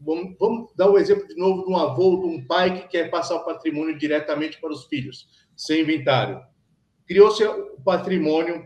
[0.00, 2.88] Vamos, vamos dar o um exemplo de novo de um avô, de um pai que
[2.88, 6.40] quer passar o patrimônio diretamente para os filhos, sem inventário.
[7.04, 8.64] Criou-se o patrimônio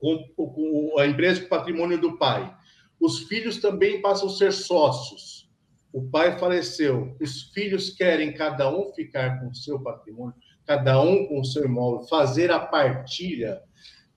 [0.00, 2.52] com, com a empresa com patrimônio do pai.
[3.00, 5.48] Os filhos também passam a ser sócios.
[5.92, 10.34] O pai faleceu, os filhos querem cada um ficar com o seu patrimônio,
[10.64, 13.60] cada um com o seu imóvel, fazer a partilha,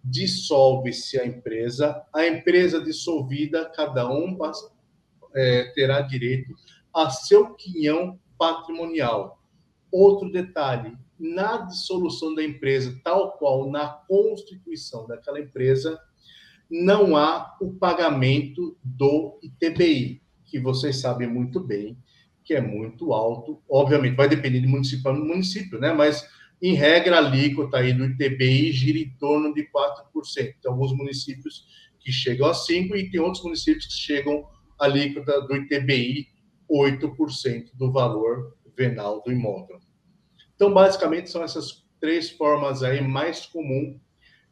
[0.04, 4.38] dissolve-se a empresa, a empresa dissolvida, cada um
[5.36, 6.54] é, terá direito
[6.94, 9.42] a seu quinhão patrimonial.
[9.92, 15.98] Outro detalhe: na dissolução da empresa, tal qual na constituição daquela empresa,
[16.70, 21.98] não há o pagamento do ITBI, que vocês sabem muito bem
[22.44, 23.62] que é muito alto.
[23.70, 25.94] Obviamente, vai depender de município para município, né?
[25.94, 26.28] Mas,
[26.62, 29.74] em regra, a alíquota aí do ITBI gira em torno de 4%.
[30.36, 31.66] Tem alguns municípios
[32.00, 34.46] que chegam a 5% e tem outros municípios que chegam
[34.80, 36.28] a alíquota do ITBI
[36.70, 39.80] 8% do valor venal do imóvel.
[40.56, 43.98] Então, basicamente, são essas três formas aí mais comuns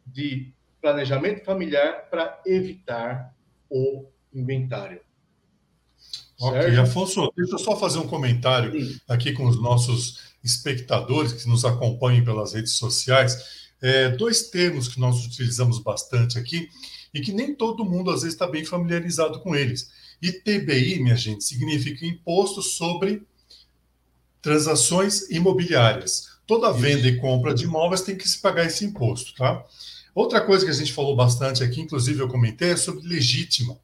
[0.06, 3.36] de planejamento familiar para evitar
[3.70, 5.02] o inventário.
[6.40, 6.80] Ok, certo?
[6.80, 9.00] Afonso, deixa eu só fazer um comentário Sim.
[9.08, 13.70] aqui com os nossos espectadores que nos acompanham pelas redes sociais.
[13.82, 16.68] É, dois termos que nós utilizamos bastante aqui
[17.14, 19.92] e que nem todo mundo às vezes está bem familiarizado com eles.
[20.22, 23.24] ITBI, minha gente, significa Imposto sobre
[24.42, 26.30] Transações Imobiliárias.
[26.48, 29.64] Toda venda e compra de imóveis tem que se pagar esse imposto, tá?
[30.14, 33.78] Outra coisa que a gente falou bastante aqui, inclusive eu comentei, é sobre legítima.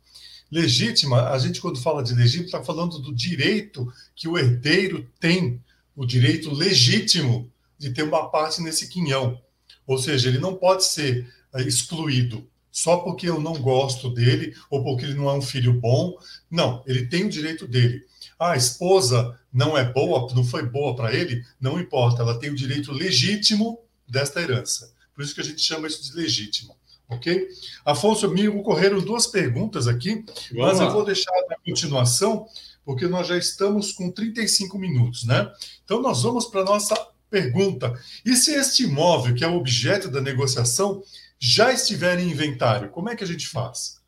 [0.51, 5.61] Legítima, a gente quando fala de legítima, está falando do direito que o herdeiro tem,
[5.95, 9.39] o direito legítimo de ter uma parte nesse quinhão.
[9.85, 14.83] Ou seja, ele não pode ser eh, excluído só porque eu não gosto dele ou
[14.83, 16.15] porque ele não é um filho bom.
[16.49, 18.05] Não, ele tem o direito dele.
[18.37, 22.51] Ah, a esposa não é boa, não foi boa para ele, não importa, ela tem
[22.51, 24.93] o direito legítimo desta herança.
[25.15, 26.75] Por isso que a gente chama isso de legítima.
[27.09, 27.47] Ok?
[27.83, 30.85] Afonso, me ocorreram duas perguntas aqui, Vamos mas lá.
[30.85, 32.45] eu vou deixar na continuação,
[32.85, 35.51] porque nós já estamos com 35 minutos, né?
[35.83, 36.95] Então, nós vamos para a nossa
[37.27, 37.99] pergunta.
[38.23, 41.01] E se este imóvel, que é o objeto da negociação,
[41.39, 44.01] já estiver em inventário, como é que a gente faz?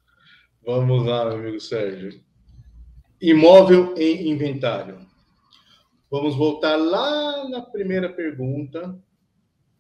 [0.66, 2.22] Vamos lá, meu amigo Sérgio.
[3.22, 5.08] Imóvel em inventário.
[6.10, 9.00] Vamos voltar lá na primeira pergunta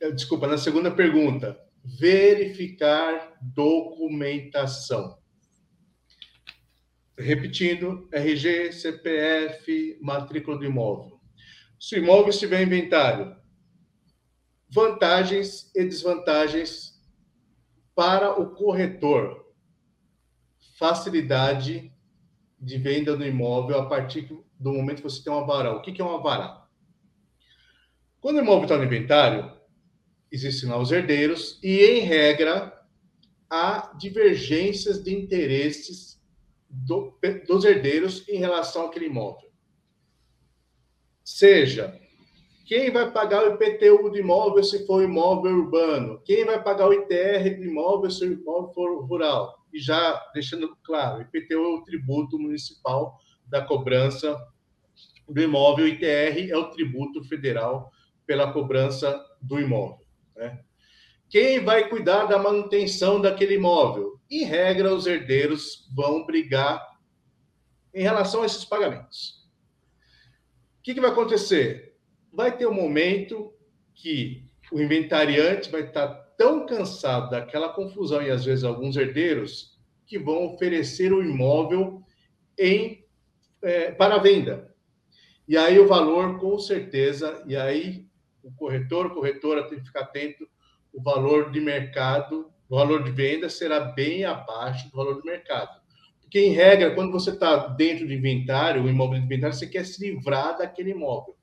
[0.02, 5.20] é, desculpa, na segunda pergunta, verificar documentação.
[7.18, 11.20] Repetindo, RG, CPF, matrícula do imóvel.
[11.78, 13.36] Se o imóvel estiver em inventário,
[14.70, 16.89] vantagens e desvantagens
[18.00, 19.46] para o corretor.
[20.78, 21.92] Facilidade
[22.58, 24.22] de venda do imóvel a partir
[24.58, 25.76] do momento que você tem um avará.
[25.76, 26.66] O que é um avará?
[28.22, 29.52] Quando o imóvel está no inventário,
[30.32, 32.74] existem lá os herdeiros, e, em regra,
[33.50, 36.24] há divergências de interesses
[36.70, 39.52] do, dos herdeiros em relação àquele imóvel.
[41.22, 42.00] Seja,
[42.70, 46.22] quem vai pagar o IPTU do imóvel se for imóvel urbano?
[46.24, 49.66] Quem vai pagar o ITR do imóvel se o imóvel for rural?
[49.74, 54.40] E já deixando claro, o IPTU é o tributo municipal da cobrança
[55.28, 57.92] do imóvel, o ITR é o tributo federal
[58.28, 60.06] pela cobrança do imóvel.
[60.36, 60.64] Né?
[61.28, 64.20] Quem vai cuidar da manutenção daquele imóvel?
[64.30, 66.88] Em regra, os herdeiros vão brigar
[67.96, 69.44] em relação a esses pagamentos.
[70.78, 71.89] O que, que vai acontecer?
[72.32, 73.54] Vai ter um momento
[73.94, 80.18] que o inventariante vai estar tão cansado daquela confusão e às vezes alguns herdeiros que
[80.18, 82.02] vão oferecer o imóvel
[82.58, 83.06] em
[83.62, 84.74] é, para venda.
[85.48, 88.08] E aí o valor, com certeza, e aí
[88.44, 90.48] o corretor, corretora tem que ficar atento,
[90.94, 95.80] o valor de mercado, o valor de venda será bem abaixo do valor de mercado.
[96.22, 99.84] Porque, em regra, quando você está dentro do inventário, o imóvel de inventário, você quer
[99.84, 101.36] se livrar daquele imóvel.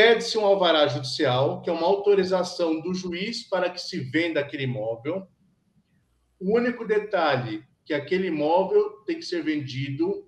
[0.00, 4.62] Pede-se um alvará judicial, que é uma autorização do juiz para que se venda aquele
[4.62, 5.26] imóvel.
[6.38, 10.24] O único detalhe que aquele imóvel tem que ser vendido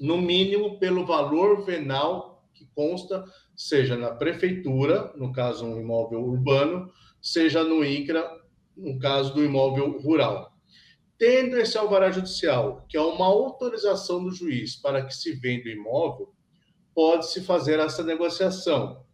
[0.00, 3.24] no mínimo pelo valor venal que consta
[3.54, 8.28] seja na prefeitura, no caso um imóvel urbano, seja no INCRA,
[8.76, 10.56] no caso do imóvel rural.
[11.16, 15.72] Tendo esse alvará judicial, que é uma autorização do juiz para que se venda o
[15.72, 16.34] imóvel,
[16.94, 19.04] pode-se fazer essa negociação.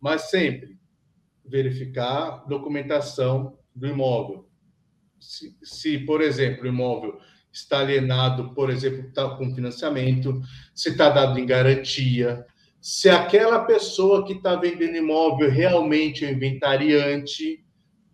[0.00, 0.78] Mas sempre
[1.44, 4.48] verificar documentação do imóvel.
[5.18, 7.18] Se, se, por exemplo, o imóvel
[7.50, 10.40] está alienado, por exemplo, está com financiamento,
[10.74, 12.46] se está dado em garantia,
[12.80, 17.64] se aquela pessoa que está vendendo imóvel realmente é inventariante,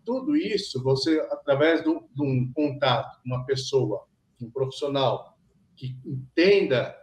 [0.05, 4.07] tudo isso você, através de um contato com uma pessoa,
[4.41, 5.37] um profissional
[5.77, 6.95] que entenda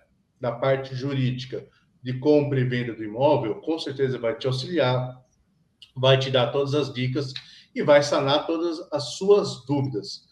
[0.42, 1.66] da parte jurídica
[2.04, 5.24] de compra e venda do imóvel, com certeza vai te auxiliar,
[5.96, 7.32] vai te dar todas as dicas
[7.76, 10.28] e vai sanar todas as suas dúvidas.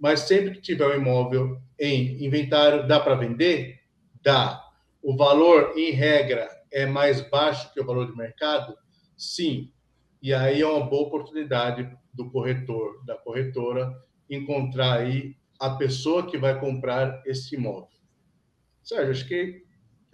[0.00, 3.78] Mas sempre que tiver um imóvel em inventário, dá para vender?
[4.20, 4.60] Dá.
[5.00, 8.76] O valor, em regra, é mais baixo que o valor de mercado?
[9.16, 9.72] Sim.
[10.20, 13.92] E aí é uma boa oportunidade do corretor, da corretora,
[14.28, 18.01] encontrar aí a pessoa que vai comprar esse imóvel.
[18.82, 19.62] Sérgio, acho que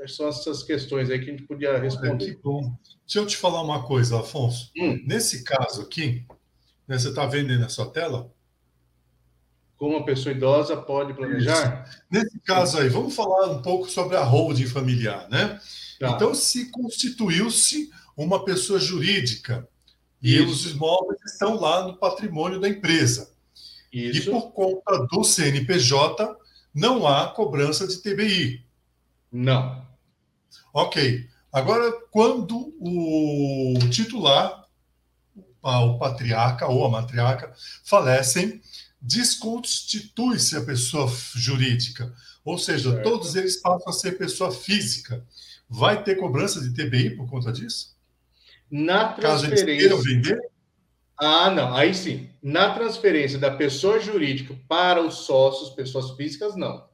[0.07, 2.35] são essas questões aí que a gente podia responder.
[2.35, 2.61] que bom.
[3.05, 4.71] Deixa eu te falar uma coisa, Afonso.
[4.77, 5.03] Hum.
[5.07, 6.25] Nesse caso aqui,
[6.87, 8.31] né, você está vendo na sua tela?
[9.77, 11.85] Como uma pessoa idosa pode planejar?
[11.89, 12.03] Isso.
[12.11, 15.61] Nesse caso aí, vamos falar um pouco sobre a holding familiar, né?
[15.99, 16.11] Tá.
[16.11, 19.69] Então, se constituiu-se uma pessoa jurídica
[20.21, 20.43] Isso.
[20.43, 23.33] e os imóveis estão lá no patrimônio da empresa.
[23.93, 24.29] Isso.
[24.29, 26.37] E por conta do CNPJ,
[26.79, 28.65] não há cobrança de TBI.
[29.33, 29.85] Não.
[30.73, 31.29] Ok.
[31.53, 34.65] Agora, quando o titular,
[35.61, 37.53] o patriarca ou a matriarca
[37.85, 38.63] falecem,
[39.01, 42.15] desconstitui-se a pessoa jurídica.
[42.45, 43.03] Ou seja, certo.
[43.03, 45.27] todos eles passam a ser pessoa física.
[45.69, 47.97] Vai ter cobrança de TBI por conta disso?
[48.71, 49.21] Na transferência.
[49.21, 50.41] Caso eles queiram vender?
[51.21, 51.75] Ah, não.
[51.75, 52.31] Aí sim.
[52.43, 56.87] Na transferência da pessoa jurídica para os sócios, pessoas físicas, não.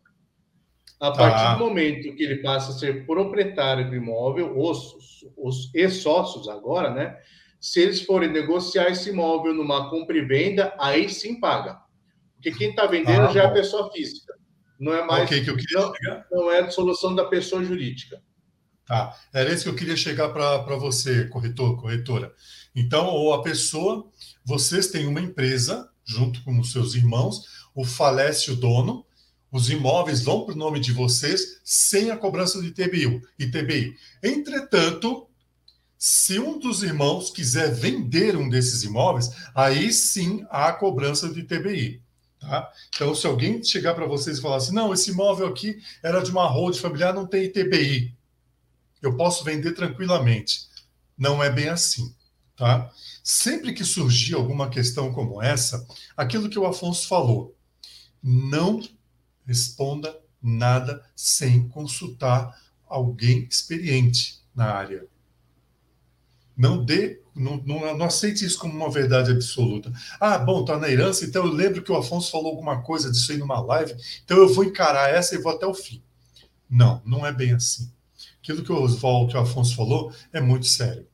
[1.00, 1.12] A tá.
[1.12, 4.94] partir do momento que ele passa a ser proprietário do imóvel, os,
[5.36, 7.18] os ex-sócios agora, né?
[7.60, 11.78] Se eles forem negociar esse imóvel numa compra e venda, aí sim paga.
[12.34, 14.34] Porque quem está vendendo ah, já é a pessoa física.
[14.78, 15.24] Não é mais.
[15.24, 16.26] Okay, que eu queria não, chegar.
[16.30, 18.22] não é a solução da pessoa jurídica.
[18.86, 19.16] Tá.
[19.32, 22.34] Era isso que eu queria chegar para você, corretor, corretora.
[22.74, 24.06] Então, ou a pessoa,
[24.44, 27.44] vocês têm uma empresa, junto com os seus irmãos,
[27.74, 29.04] o falece o dono,
[29.50, 33.94] os imóveis vão para o nome de vocês sem a cobrança de TBI, ITBI.
[34.22, 35.28] Entretanto,
[35.96, 41.44] se um dos irmãos quiser vender um desses imóveis, aí sim há a cobrança de
[41.44, 42.02] TBI.
[42.40, 42.70] Tá?
[42.94, 46.30] Então, se alguém chegar para vocês e falar assim, não, esse imóvel aqui era de
[46.30, 48.14] uma hold familiar, não tem ITBI.
[49.00, 50.66] Eu posso vender tranquilamente.
[51.16, 52.12] Não é bem assim.
[52.57, 52.90] Tá?
[53.22, 55.86] Sempre que surgir alguma questão como essa,
[56.16, 57.57] aquilo que o Afonso falou,
[58.22, 58.80] não
[59.44, 65.07] responda nada sem consultar alguém experiente na área.
[66.57, 69.92] Não dê, não, não, não, aceite isso como uma verdade absoluta.
[70.20, 73.32] Ah, bom, está na herança, então eu lembro que o Afonso falou alguma coisa disso
[73.32, 76.00] aí numa live, então eu vou encarar essa e vou até o fim.
[76.70, 77.90] Não, não é bem assim.
[78.40, 81.07] Aquilo que o que o Afonso falou, é muito sério.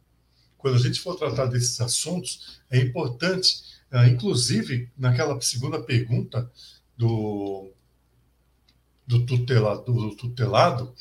[0.61, 6.51] Quando a gente for tratar desses assuntos, é importante, ah, inclusive, naquela segunda pergunta
[6.97, 7.71] do,
[9.07, 10.95] do, tutelado, do tutelado,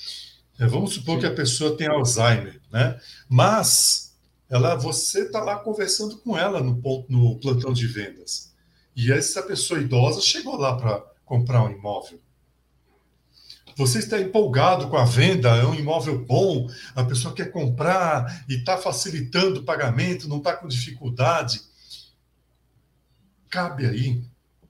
[0.58, 1.22] é, vamos supor Sim.
[1.22, 3.00] que a pessoa tem Alzheimer, né?
[3.28, 4.16] Mas
[4.50, 8.54] ela, você está lá conversando com ela no, ponto, no plantão de vendas.
[8.96, 12.20] E essa pessoa idosa chegou lá para comprar um imóvel.
[13.80, 18.56] Você está empolgado com a venda, é um imóvel bom, a pessoa quer comprar e
[18.56, 21.62] está facilitando o pagamento, não está com dificuldade.
[23.50, 24.22] Cabe aí,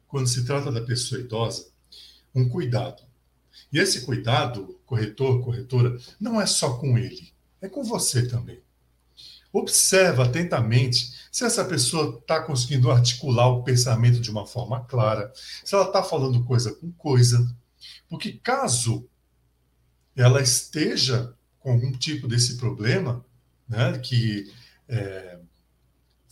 [0.07, 1.69] quando se trata da pessoa idosa,
[2.35, 3.01] um cuidado.
[3.73, 7.33] E esse cuidado, corretor, corretora, não é só com ele,
[7.63, 8.61] é com você também.
[9.51, 15.33] Observa atentamente se essa pessoa está conseguindo articular o pensamento de uma forma clara,
[15.65, 17.57] se ela está falando coisa com coisa.
[18.09, 19.07] Porque caso
[20.15, 23.25] ela esteja com algum tipo desse problema,
[23.67, 24.51] né, que
[24.87, 25.39] é,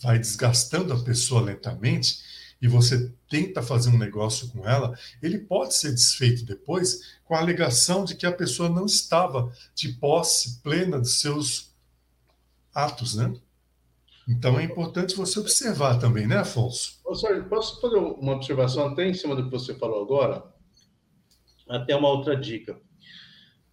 [0.02, 2.20] vai desgastando a pessoa lentamente,
[2.62, 7.40] e você tenta fazer um negócio com ela, ele pode ser desfeito depois com a
[7.40, 11.74] alegação de que a pessoa não estava de posse plena dos seus
[12.74, 13.34] atos, né?
[14.28, 17.00] Então é importante você observar também, né, Afonso?
[17.04, 20.44] Posso fazer uma observação até em cima do que você falou agora?
[21.70, 22.80] Até uma outra dica.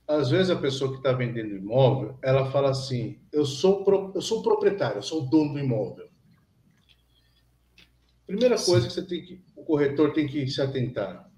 [0.06, 4.20] Às vezes a pessoa que está vendendo imóvel, ela fala assim: eu sou, pro, eu
[4.20, 6.08] sou proprietário, eu sou o dono do imóvel.
[8.26, 11.30] Primeira coisa que, você tem que o corretor tem que se atentar.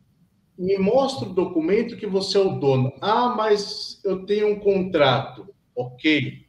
[0.58, 2.92] Me mostra o documento que você é o dono.
[3.00, 5.54] Ah, mas eu tenho um contrato.
[5.74, 6.46] Ok.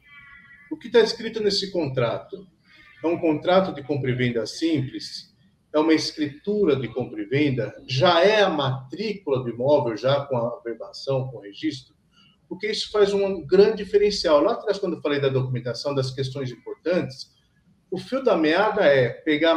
[0.70, 2.46] O que está escrito nesse contrato?
[3.04, 5.28] É um contrato de compra e venda simples
[5.72, 10.36] é uma escritura de compra e venda, já é a matrícula do imóvel, já com
[10.36, 11.94] a verbação, com o registro,
[12.48, 14.40] porque isso faz um grande diferencial.
[14.40, 17.36] Lá atrás, quando eu falei da documentação, das questões importantes,
[17.90, 19.52] o fio da meada é pegar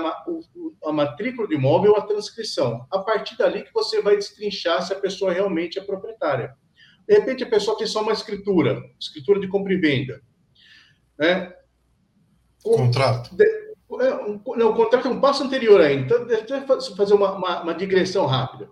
[0.83, 2.85] a matrícula do imóvel ou a transcrição.
[2.91, 6.55] A partir dali que você vai destrinchar se a pessoa realmente é proprietária.
[7.07, 10.21] De repente, a pessoa tem só uma escritura, escritura de compra e venda.
[11.17, 11.53] Né?
[12.63, 13.35] Contrato.
[13.41, 16.03] É, não, o contrato é um passo anterior ainda.
[16.03, 18.69] Então, deixa eu fazer uma, uma, uma digressão rápida.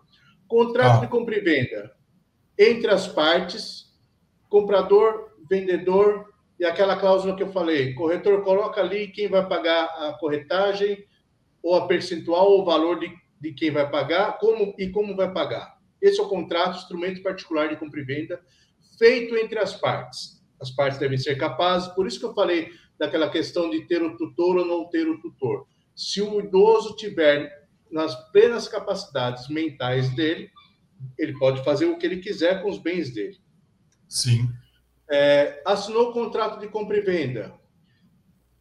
[0.48, 1.00] Contrato ah.
[1.02, 1.92] de compra e venda
[2.58, 3.86] entre as partes,
[4.50, 7.94] comprador, vendedor e aquela cláusula que eu falei.
[7.94, 11.06] Corretor coloca ali quem vai pagar a corretagem,
[11.64, 13.10] ou a percentual, ou o valor de,
[13.40, 15.78] de quem vai pagar, como e como vai pagar.
[16.02, 18.42] Esse é o contrato, instrumento particular de compra e venda,
[18.98, 20.42] feito entre as partes.
[20.62, 22.70] As partes devem ser capazes, por isso que eu falei
[23.00, 25.66] daquela questão de ter o tutor ou não ter o tutor.
[25.96, 30.52] Se o idoso tiver nas plenas capacidades mentais dele,
[31.18, 33.38] ele pode fazer o que ele quiser com os bens dele.
[34.08, 34.50] Sim.
[35.10, 37.58] É, assinou o contrato de compra e venda.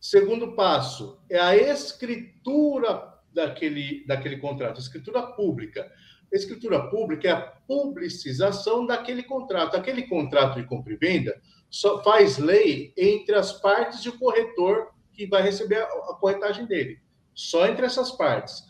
[0.00, 5.90] Segundo passo é a escritura daquele, daquele contrato, escritura pública.
[6.30, 9.76] Escritura pública é a publicização daquele contrato.
[9.76, 11.40] Aquele contrato de compra e venda
[11.70, 16.98] só faz lei entre as partes e o corretor que vai receber a, corretagem dele.
[17.34, 18.64] Só entre essas partes.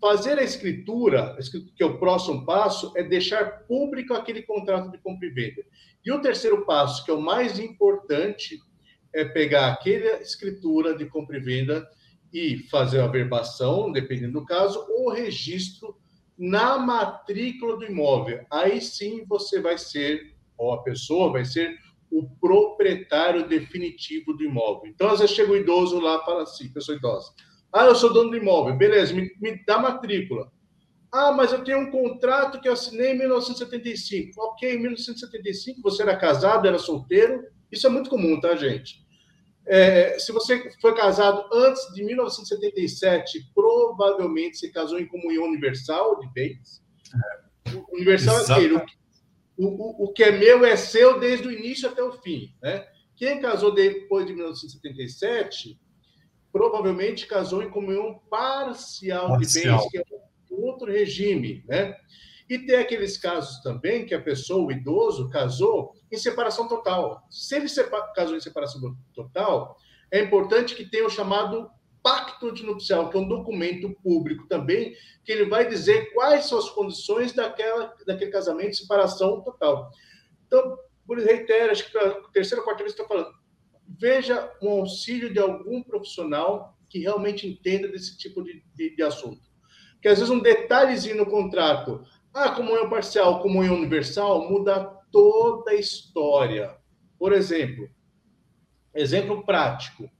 [0.00, 1.36] Fazer a escritura,
[1.76, 5.62] que é o próximo passo, é deixar público aquele contrato de compra e venda.
[6.04, 8.60] E o terceiro passo, que é o mais importante,
[9.12, 11.88] é pegar aquela escritura de compra e venda
[12.32, 15.96] e fazer a verbação, dependendo do caso, ou registro
[16.36, 18.46] na matrícula do imóvel.
[18.50, 21.76] Aí sim você vai ser, ou a pessoa vai ser
[22.10, 24.86] o proprietário definitivo do imóvel.
[24.86, 27.32] Então, às vezes chega o idoso lá e fala assim, pessoa idosa,
[27.72, 30.50] ah, eu sou dono do imóvel, beleza, me, me dá matrícula.
[31.12, 34.40] Ah, mas eu tenho um contrato que eu assinei em 1975.
[34.42, 39.06] Ok, em 1975 você era casado, era solteiro, isso é muito comum, tá, gente?
[39.66, 46.32] É, se você foi casado antes de 1977, provavelmente se casou em comunhão universal de
[46.32, 46.82] bens.
[47.14, 47.48] É.
[47.92, 48.82] Universal é aquele,
[49.58, 52.54] o, o, o que é meu é seu desde o início até o fim.
[52.62, 52.86] Né?
[53.16, 55.78] Quem casou depois de 1977
[56.52, 59.38] provavelmente casou em comunhão parcial, parcial.
[59.38, 60.04] de bens, que é
[60.48, 61.64] outro regime.
[61.66, 61.94] Né?
[62.48, 67.26] E tem aqueles casos também que a pessoa, o idoso, casou em separação total.
[67.28, 67.66] Se ele
[68.14, 69.76] casou em separação total,
[70.10, 71.68] é importante que tenha o chamado
[72.02, 74.94] pacto de nupcial, que é um documento público também,
[75.24, 79.90] que ele vai dizer quais são as condições daquela, daquele casamento separação total.
[80.46, 83.30] Então, por reitero, acho que a terceira ou quarta vez estou falando,
[83.98, 89.42] veja um auxílio de algum profissional que realmente entenda desse tipo de, de, de assunto.
[89.92, 95.74] Porque às vezes um detalhezinho no contrato, ah, comunhão parcial, comunhão universal, muda toda a
[95.74, 96.76] história.
[97.18, 97.88] Por exemplo,
[98.94, 100.10] exemplo prático,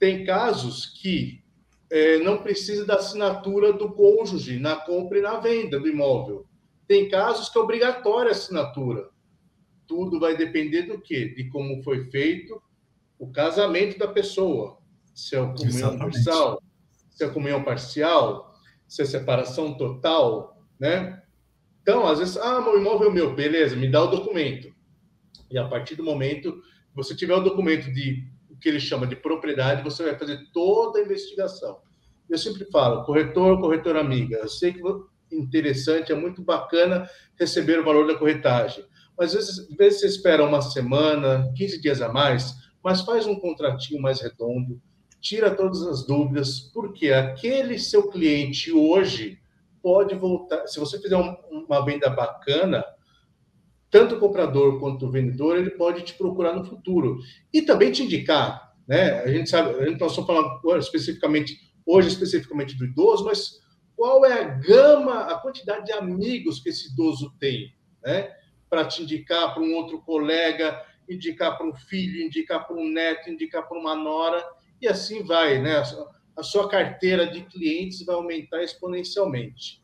[0.00, 1.44] tem casos que
[1.90, 6.46] é, não precisa da assinatura do cônjuge na compra e na venda do imóvel.
[6.88, 9.10] Tem casos que é obrigatória a assinatura.
[9.86, 11.26] Tudo vai depender do quê?
[11.26, 12.60] De como foi feito
[13.18, 14.78] o casamento da pessoa.
[15.14, 16.62] Se é o comunhão parcial,
[17.10, 18.54] se é comunhão parcial,
[18.88, 21.22] se é separação total, né?
[21.82, 24.72] Então, às vezes, ah, meu imóvel é meu, beleza, me dá o documento.
[25.50, 28.26] E a partir do momento que você tiver o documento de
[28.60, 31.78] que ele chama de propriedade, você vai fazer toda a investigação.
[32.28, 34.80] Eu sempre falo, corretor, corretor amiga, eu sei que
[35.32, 37.08] interessante, é muito bacana
[37.38, 38.84] receber o valor da corretagem,
[39.16, 43.26] mas às vezes, às vezes você espera uma semana, 15 dias a mais, mas faz
[43.26, 44.80] um contratinho mais redondo,
[45.20, 49.38] tira todas as dúvidas, porque aquele seu cliente hoje
[49.82, 52.84] pode voltar, se você fizer um, uma venda bacana,
[53.90, 57.18] tanto o comprador quanto o vendedor, ele pode te procurar no futuro.
[57.52, 59.20] E também te indicar, né?
[59.20, 63.60] A gente sabe, a gente não só falando especificamente, hoje especificamente do idoso, mas
[63.96, 67.74] qual é a gama, a quantidade de amigos que esse idoso tem,
[68.04, 68.32] né?
[68.68, 73.28] Para te indicar para um outro colega, indicar para um filho, indicar para um neto,
[73.28, 74.44] indicar para uma nora,
[74.80, 75.82] e assim vai, né?
[76.36, 79.79] A sua carteira de clientes vai aumentar exponencialmente.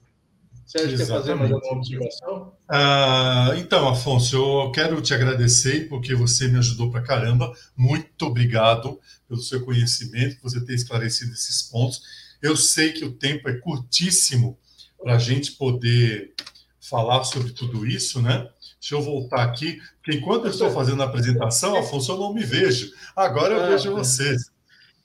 [0.67, 2.53] Sérgio, quer fazer mais alguma observação?
[2.69, 7.53] Ah, então, Afonso, eu quero te agradecer porque você me ajudou para caramba.
[7.77, 8.99] Muito obrigado
[9.29, 12.03] pelo seu conhecimento, por você ter esclarecido esses pontos.
[12.43, 14.59] Eu sei que o tempo é curtíssimo
[15.01, 16.35] para a gente poder
[16.81, 18.49] falar sobre tudo isso, né?
[18.81, 22.43] Deixa eu voltar aqui, porque enquanto eu estou fazendo a apresentação, Afonso, eu não me
[22.43, 22.93] vejo.
[23.15, 24.51] Agora eu ah, vejo vocês.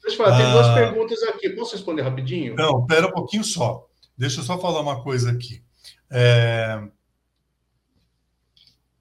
[0.01, 0.73] Deixa eu falar, tem duas ah.
[0.73, 1.49] perguntas aqui.
[1.51, 2.55] Posso responder rapidinho?
[2.55, 3.87] Não, espera um pouquinho só.
[4.21, 5.63] Deixa eu só falar uma coisa aqui.
[6.07, 6.87] É...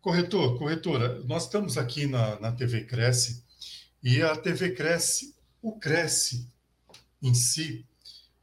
[0.00, 3.44] Corretor, corretora, nós estamos aqui na, na TV Cresce
[4.02, 6.48] e a TV Cresce, o Cresce
[7.20, 7.86] em si,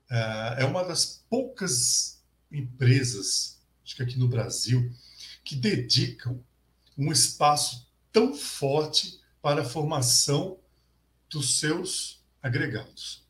[0.07, 4.93] é, é uma das poucas empresas, acho que aqui no Brasil,
[5.43, 6.39] que dedicam
[6.95, 10.59] um espaço tão forte para a formação
[11.27, 13.26] dos seus agregados.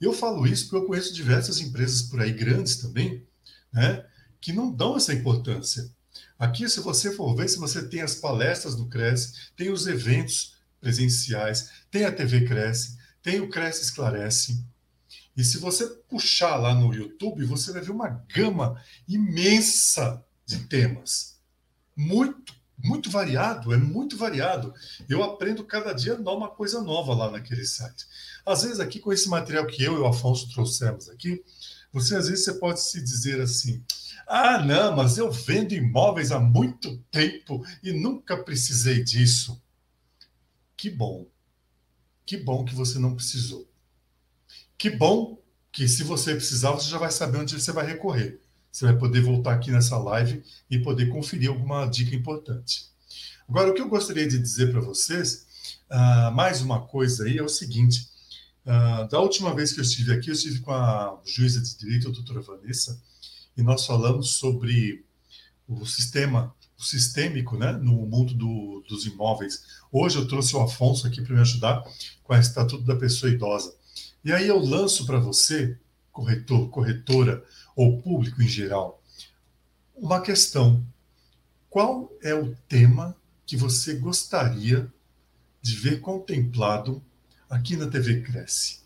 [0.00, 3.26] Eu falo isso porque eu conheço diversas empresas por aí, grandes também,
[3.72, 4.04] né,
[4.40, 5.90] que não dão essa importância.
[6.38, 10.56] Aqui, se você for ver, se você tem as palestras do Cresce, tem os eventos
[10.80, 14.64] presenciais, tem a TV Cresce, tem o Cresce Esclarece.
[15.36, 21.38] E se você puxar lá no YouTube, você vai ver uma gama imensa de temas.
[21.94, 24.72] Muito, muito variado, é muito variado.
[25.08, 28.06] Eu aprendo cada dia uma coisa nova lá naquele site.
[28.46, 31.42] Às vezes, aqui com esse material que eu e o Afonso trouxemos aqui,
[31.92, 33.82] você às vezes você pode se dizer assim:
[34.26, 39.60] ah, não, mas eu vendo imóveis há muito tempo e nunca precisei disso.
[40.76, 41.26] Que bom.
[42.24, 43.68] Que bom que você não precisou.
[44.76, 45.40] Que bom
[45.72, 48.40] que se você precisar, você já vai saber onde você vai recorrer.
[48.70, 52.86] Você vai poder voltar aqui nessa live e poder conferir alguma dica importante.
[53.48, 55.46] Agora, o que eu gostaria de dizer para vocês,
[55.90, 58.08] uh, mais uma coisa aí, é o seguinte.
[58.66, 62.08] Uh, da última vez que eu estive aqui, eu estive com a juíza de direito,
[62.08, 63.00] a doutora Vanessa,
[63.56, 65.04] e nós falamos sobre
[65.68, 69.64] o sistema o sistêmico né, no mundo do, dos imóveis.
[69.90, 71.82] Hoje eu trouxe o Afonso aqui para me ajudar
[72.22, 73.74] com o Estatuto da Pessoa Idosa.
[74.22, 75.78] E aí eu lanço para você,
[76.12, 77.42] corretor, corretora
[77.74, 79.02] ou público em geral,
[79.94, 80.84] uma questão.
[81.70, 84.92] Qual é o tema que você gostaria
[85.62, 87.02] de ver contemplado
[87.48, 88.80] aqui na TV Cresce?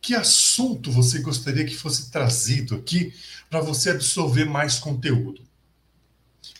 [0.00, 3.14] Que assunto você gostaria que fosse trazido aqui
[3.48, 5.42] para você absorver mais conteúdo?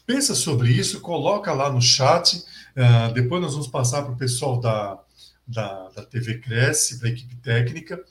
[0.06, 2.36] Pensa sobre isso, coloca lá no chat.
[2.36, 4.98] Uh, depois nós vamos passar para o pessoal da,
[5.46, 8.02] da, da TV Cresce, para a equipe técnica,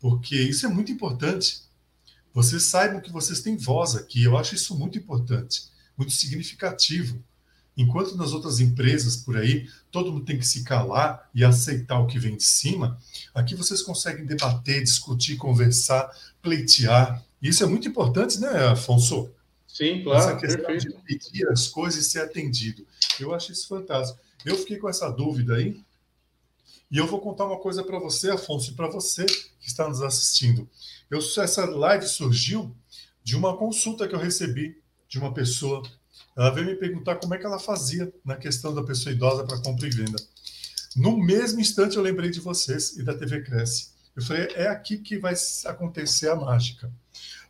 [0.00, 1.62] porque isso é muito importante.
[2.32, 4.22] Vocês saibam que vocês têm voz aqui.
[4.22, 5.64] Eu acho isso muito importante,
[5.96, 7.22] muito significativo.
[7.78, 12.08] Enquanto nas outras empresas por aí, todo mundo tem que se calar e aceitar o
[12.08, 12.98] que vem de cima,
[13.32, 16.10] aqui vocês conseguem debater, discutir, conversar,
[16.42, 17.24] pleitear.
[17.40, 19.30] Isso é muito importante, né, Afonso?
[19.68, 20.18] Sim, claro.
[20.18, 20.96] Essa questão perfeito.
[20.96, 22.84] de pedir as coisas e ser atendido.
[23.20, 24.18] Eu acho isso fantástico.
[24.44, 25.80] Eu fiquei com essa dúvida aí.
[26.90, 30.02] E eu vou contar uma coisa para você, Afonso, e para você que está nos
[30.02, 30.68] assistindo.
[31.08, 32.74] Eu, essa live surgiu
[33.22, 35.82] de uma consulta que eu recebi de uma pessoa
[36.38, 39.60] ela veio me perguntar como é que ela fazia na questão da pessoa idosa para
[39.60, 40.16] compra e venda.
[40.94, 43.90] No mesmo instante eu lembrei de vocês e da TV Cresce.
[44.14, 45.34] Eu falei, é aqui que vai
[45.66, 46.92] acontecer a mágica.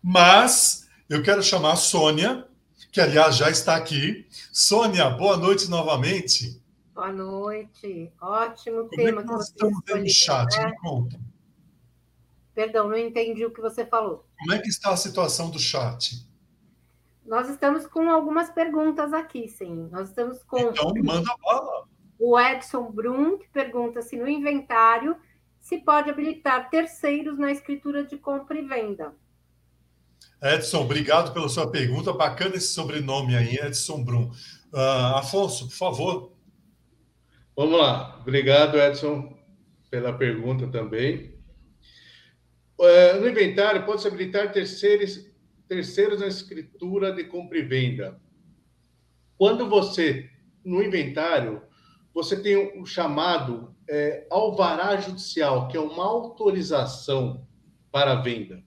[0.02, 2.48] Mas eu quero chamar a Sônia,
[2.90, 4.26] que aliás já está aqui.
[4.50, 6.58] Sônia, boa noite novamente.
[6.94, 8.10] Boa noite.
[8.18, 10.56] Ótimo Como tema é que nós estamos vendo no chat?
[10.56, 10.66] Né?
[10.66, 11.20] Me conta.
[12.54, 14.26] Perdão, não entendi o que você falou.
[14.38, 16.26] Como é que está a situação do chat?
[17.28, 19.88] Nós estamos com algumas perguntas aqui, sim.
[19.92, 20.58] Nós estamos com.
[20.58, 21.86] Então, manda bala.
[22.18, 25.14] O Edson Brum, que pergunta se no inventário
[25.60, 29.14] se pode habilitar terceiros na escritura de compra e venda.
[30.42, 32.12] Edson, obrigado pela sua pergunta.
[32.14, 34.30] Bacana esse sobrenome aí, Edson Brum.
[34.72, 36.32] Uh, Afonso, por favor.
[37.54, 38.18] Vamos lá.
[38.20, 39.36] Obrigado, Edson,
[39.90, 41.38] pela pergunta também.
[42.78, 45.27] Uh, no inventário, pode-se habilitar terceiros,
[45.68, 48.20] terceiros na escritura de compra e venda.
[49.36, 50.28] Quando você,
[50.64, 51.62] no inventário,
[52.12, 57.46] você tem o um chamado é, alvará judicial, que é uma autorização
[57.92, 58.62] para a venda.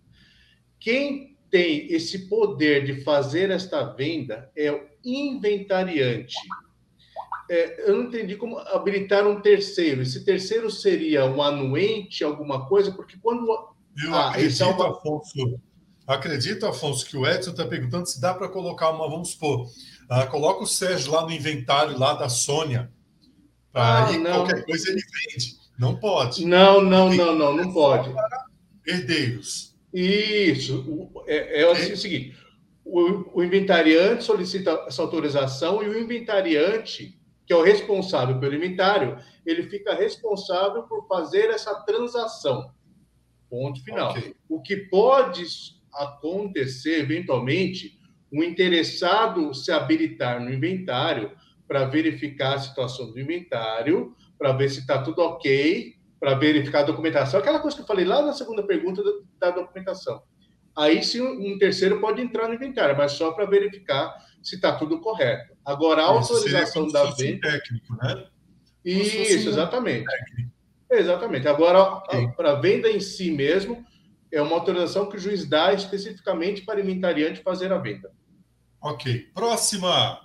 [0.79, 6.35] Quem tem esse poder de fazer esta venda é o inventariante.
[7.49, 10.01] É, eu não entendi como habilitar um terceiro.
[10.01, 13.45] Esse terceiro seria um anuente, alguma coisa, porque quando.
[14.01, 15.59] Eu ah, acredito, Afonso,
[16.11, 20.29] Acredito, Afonso, que o Edson está perguntando se dá para colocar uma, vamos supor, uh,
[20.29, 22.91] coloca o Sérgio lá no inventário lá da Sônia,
[23.73, 25.55] ah, qualquer coisa ele vende.
[25.79, 26.45] Não pode.
[26.45, 28.13] Não, não, Tem não, não, não pode.
[28.85, 29.75] Herdeiros.
[29.93, 31.09] Isso.
[31.25, 32.37] É, é, assim, é o seguinte:
[32.83, 39.17] o, o inventariante solicita essa autorização e o inventariante, que é o responsável pelo inventário,
[39.45, 42.71] ele fica responsável por fazer essa transação.
[43.49, 44.11] Ponto final.
[44.11, 44.35] Okay.
[44.47, 45.43] O que pode
[45.93, 47.99] acontecer, eventualmente,
[48.31, 51.31] um interessado se habilitar no inventário
[51.67, 56.83] para verificar a situação do inventário, para ver se está tudo ok, para verificar a
[56.83, 57.39] documentação.
[57.39, 59.01] Aquela coisa que eu falei lá na segunda pergunta
[59.39, 60.21] da documentação.
[60.75, 64.99] Aí sim, um terceiro pode entrar no inventário, mas só para verificar se está tudo
[64.99, 65.53] correto.
[65.65, 67.51] Agora, a autorização da venda.
[67.51, 68.25] técnico, né?
[68.83, 70.05] Isso, exatamente.
[70.05, 70.51] Técnico.
[70.89, 71.47] Exatamente.
[71.47, 72.27] Agora, okay.
[72.29, 73.85] para a venda em si mesmo,
[74.31, 78.11] é uma autorização que o juiz dá especificamente para o inventariante fazer a venda.
[78.81, 79.29] Ok.
[79.33, 80.21] Próxima.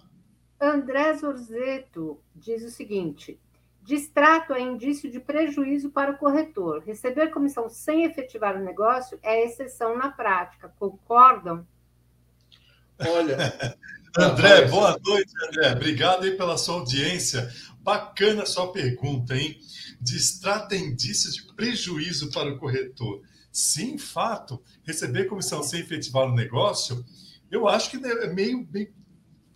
[0.61, 3.39] André Zorzeto diz o seguinte:
[3.83, 6.83] Distrato é indício de prejuízo para o corretor.
[6.85, 10.73] Receber comissão sem efetivar o negócio é exceção na prática.
[10.79, 11.67] Concordam?
[12.99, 13.37] Olha.
[14.19, 15.73] André, boa noite, André.
[15.73, 17.49] Obrigado aí pela sua audiência.
[17.81, 19.57] Bacana a sua pergunta, hein?
[20.01, 23.21] Distrata é indício de prejuízo para o corretor.
[23.57, 24.63] Sim, fato.
[24.85, 27.03] Receber comissão sem efetivar o negócio,
[27.51, 28.93] eu acho que é meio, meio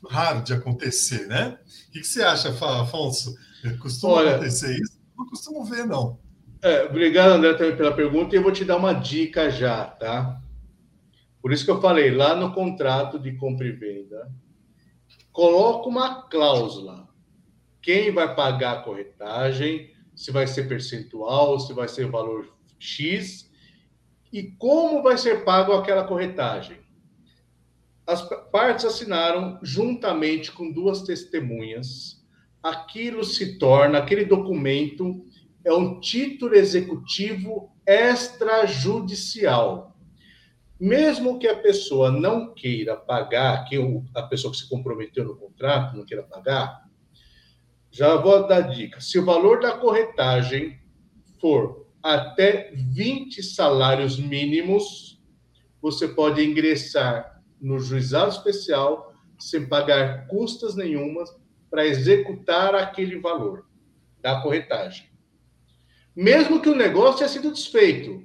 [0.09, 1.59] raro de acontecer, né?
[1.89, 3.37] O que você acha, Afonso?
[3.79, 4.99] Costuma Olha, acontecer isso?
[5.15, 6.19] Não costumo ver, não.
[6.63, 8.35] É, obrigado, André, também pela pergunta.
[8.35, 10.41] E eu vou te dar uma dica já, tá?
[11.43, 14.33] Por isso que eu falei, lá no contrato de compra e venda,
[15.31, 17.07] coloca uma cláusula.
[17.83, 22.49] Quem vai pagar a corretagem, se vai ser percentual, se vai ser valor
[22.79, 23.50] X,
[24.33, 26.79] e como vai ser pago aquela corretagem.
[28.07, 32.21] As partes assinaram juntamente com duas testemunhas
[32.63, 35.27] aquilo se torna, aquele documento
[35.65, 39.97] é um título executivo extrajudicial.
[40.79, 43.77] Mesmo que a pessoa não queira pagar, que
[44.15, 46.89] a pessoa que se comprometeu no contrato não queira pagar,
[47.91, 49.01] já vou dar dica.
[49.01, 50.79] Se o valor da corretagem
[51.39, 55.21] for até 20 salários mínimos,
[55.81, 61.31] você pode ingressar no juizado especial sem pagar custas nenhumas
[61.71, 63.67] para executar aquele valor
[64.21, 65.09] da corretagem.
[66.15, 68.25] Mesmo que o negócio tenha sido desfeito,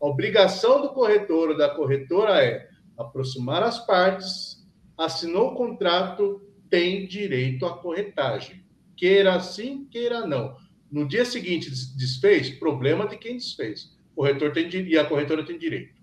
[0.00, 2.68] a obrigação do corretor ou da corretora é
[2.98, 4.66] aproximar as partes,
[4.96, 8.64] assinou o contrato, tem direito à corretagem.
[8.96, 10.56] Queira sim, queira não.
[10.90, 13.96] No dia seguinte desfez, problema de quem desfez.
[14.12, 15.94] O corretor tem e a corretora tem direito.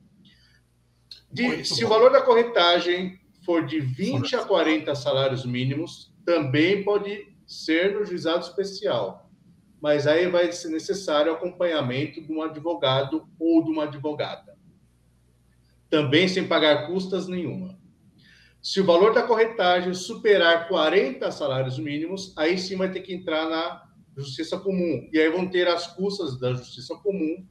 [1.32, 1.88] De, se bom.
[1.88, 8.06] o valor da corretagem for de 20 a 40 salários mínimos, também pode ser no
[8.06, 9.30] juizado especial,
[9.82, 14.58] mas aí vai ser necessário acompanhamento de um advogado ou de uma advogada.
[15.90, 17.78] Também sem pagar custas nenhuma.
[18.62, 23.48] Se o valor da corretagem superar 40 salários mínimos, aí sim vai ter que entrar
[23.50, 23.87] na
[24.18, 25.08] justiça comum.
[25.12, 27.46] E aí vão ter as custas da justiça comum,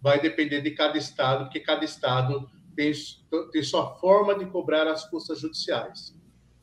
[0.00, 2.92] vai depender de cada estado, porque cada estado tem,
[3.52, 6.14] tem sua forma de cobrar as custas judiciais.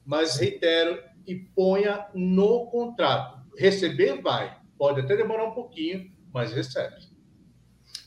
[0.06, 3.42] Mas reitero, e ponha no contrato.
[3.58, 7.12] Receber vai, pode até demorar um pouquinho, mas recebe.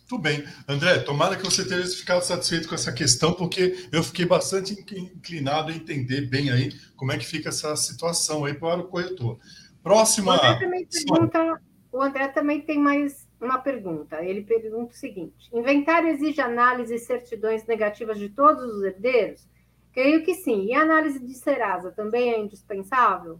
[0.09, 0.45] Tudo bem.
[0.69, 5.73] André, tomara que você tenha ficado satisfeito com essa questão, porque eu fiquei bastante inclinado
[5.73, 9.39] a entender bem aí como é que fica essa situação aí para o corretor.
[9.85, 10.33] Próxima.
[10.33, 11.61] O André também, pergunta,
[11.93, 14.25] o André também tem mais uma pergunta.
[14.25, 19.47] Ele pergunta o seguinte: inventário exige análise e certidões negativas de todos os herdeiros?
[19.93, 20.65] Creio que sim.
[20.65, 23.39] E a análise de Serasa também é indispensável?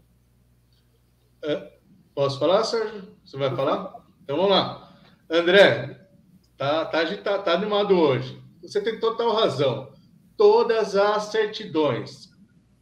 [1.43, 1.73] É,
[2.13, 3.03] posso falar, Sérgio?
[3.25, 4.05] Você vai falar?
[4.23, 4.95] Então vamos lá.
[5.27, 6.07] André,
[6.55, 8.39] tá, tá, tá, tá animado hoje.
[8.61, 9.91] Você tem total razão.
[10.37, 12.29] Todas as certidões,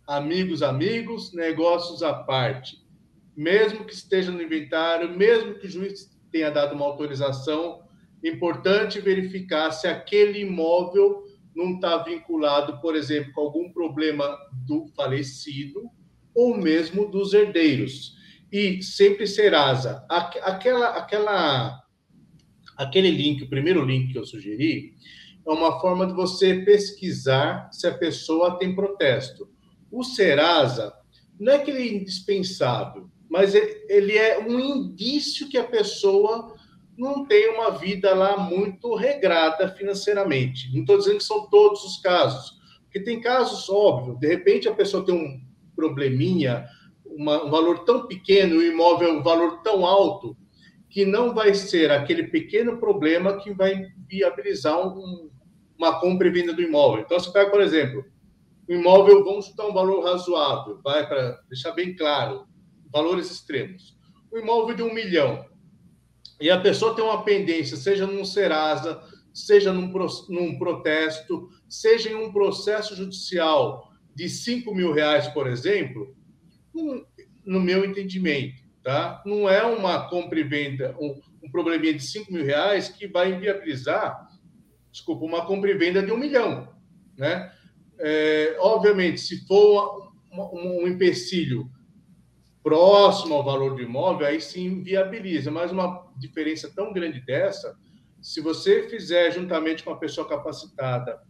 [0.05, 2.82] amigos, amigos, negócios à parte,
[3.35, 7.83] mesmo que esteja no inventário, mesmo que o juiz tenha dado uma autorização,
[8.23, 11.23] importante verificar se aquele imóvel
[11.55, 15.89] não está vinculado, por exemplo, com algum problema do falecido
[16.33, 18.15] ou mesmo dos herdeiros.
[18.51, 21.83] E sempre Serasa, aquela, aquela,
[22.77, 24.95] aquele link, o primeiro link que eu sugeri,
[25.45, 29.49] é uma forma de você pesquisar se a pessoa tem protesto.
[29.91, 30.93] O Serasa
[31.39, 36.53] não é que ele é indispensável, mas ele é um indício que a pessoa
[36.95, 40.71] não tem uma vida lá muito regrada financeiramente.
[40.71, 44.19] Não estou dizendo que são todos os casos, porque tem casos óbvios.
[44.19, 45.41] De repente a pessoa tem um
[45.75, 46.67] probleminha,
[47.03, 50.37] uma, um valor tão pequeno, o imóvel é um valor tão alto,
[50.87, 55.31] que não vai ser aquele pequeno problema que vai viabilizar um,
[55.75, 57.01] uma compra e venda do imóvel.
[57.01, 58.05] Então, você pega, por exemplo,
[58.69, 62.52] o imóvel, vamos chutar um valor razoável, vai para deixar bem claro,
[62.93, 63.97] valores extremos.
[64.31, 65.45] O imóvel de um milhão,
[66.39, 69.01] e a pessoa tem uma pendência, seja num Serasa,
[69.33, 69.91] seja num,
[70.29, 76.15] num protesto, seja em um processo judicial de 5 mil reais, por exemplo,
[77.45, 79.21] no meu entendimento, tá?
[79.25, 83.31] não é uma compra e venda, um, um probleminha de 5 mil reais que vai
[83.33, 84.27] inviabilizar,
[84.91, 86.71] desculpa, uma compra e venda de um milhão.
[87.17, 87.51] Né?
[87.99, 91.69] É, obviamente, se for um, um empecilho
[92.63, 97.77] próximo ao valor do imóvel, aí sim viabiliza, mas uma diferença tão grande dessa,
[98.21, 101.21] se você fizer juntamente com a pessoa capacitada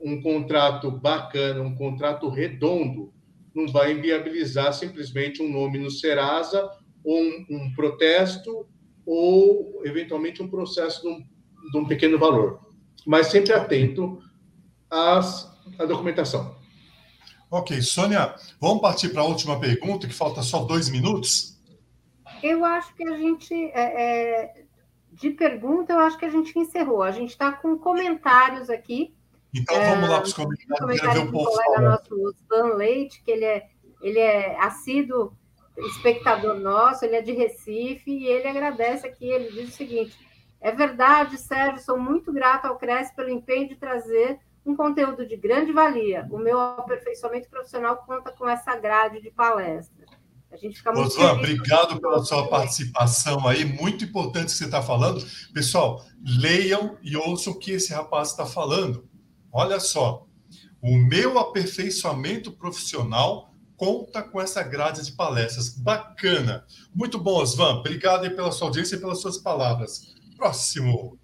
[0.00, 3.12] um contrato bacana, um contrato redondo,
[3.52, 6.70] não vai inviabilizar simplesmente um nome no Serasa
[7.04, 8.68] ou um, um protesto
[9.04, 11.26] ou eventualmente um processo de um,
[11.72, 12.60] de um pequeno valor,
[13.04, 14.22] mas sempre atento
[14.88, 16.57] às, à documentação.
[17.50, 21.58] Ok, Sônia, vamos partir para a última pergunta, que falta só dois minutos.
[22.42, 24.64] Eu acho que a gente, é, é,
[25.12, 27.02] de pergunta, eu acho que a gente encerrou.
[27.02, 29.14] A gente está com comentários aqui.
[29.54, 30.78] Então vamos lá para os comentários.
[30.78, 33.66] comentário ver o povo colega nosso, Osvan Leite, que ele é,
[34.02, 35.32] ele é assíduo
[35.78, 40.18] espectador nosso, ele é de Recife, e ele agradece aqui, ele diz o seguinte,
[40.60, 45.36] é verdade, Sérgio, sou muito grato ao Cresce pelo empenho de trazer um conteúdo de
[45.36, 46.26] grande valia.
[46.30, 50.06] O meu aperfeiçoamento profissional conta com essa grade de palestra.
[50.50, 54.80] A gente fica muito Osvan, obrigado pela sua participação aí, muito importante que você está
[54.80, 55.22] falando.
[55.52, 59.06] Pessoal, leiam e ouçam o que esse rapaz está falando.
[59.52, 60.26] Olha só,
[60.80, 65.68] o meu aperfeiçoamento profissional conta com essa grade de palestras.
[65.68, 66.64] Bacana.
[66.94, 67.76] Muito bom, Osvan.
[67.76, 70.14] Obrigado aí pela sua audiência e pelas suas palavras.
[70.36, 71.18] Próximo.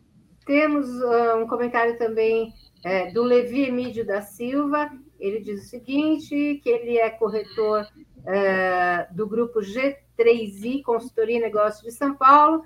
[0.47, 2.53] Temos uh, um comentário também
[2.85, 4.91] é, do Levi Emídio da Silva.
[5.19, 7.89] Ele diz o seguinte, que ele é corretor
[8.27, 12.63] é, do grupo G3I, Consultoria e Negócios de São Paulo.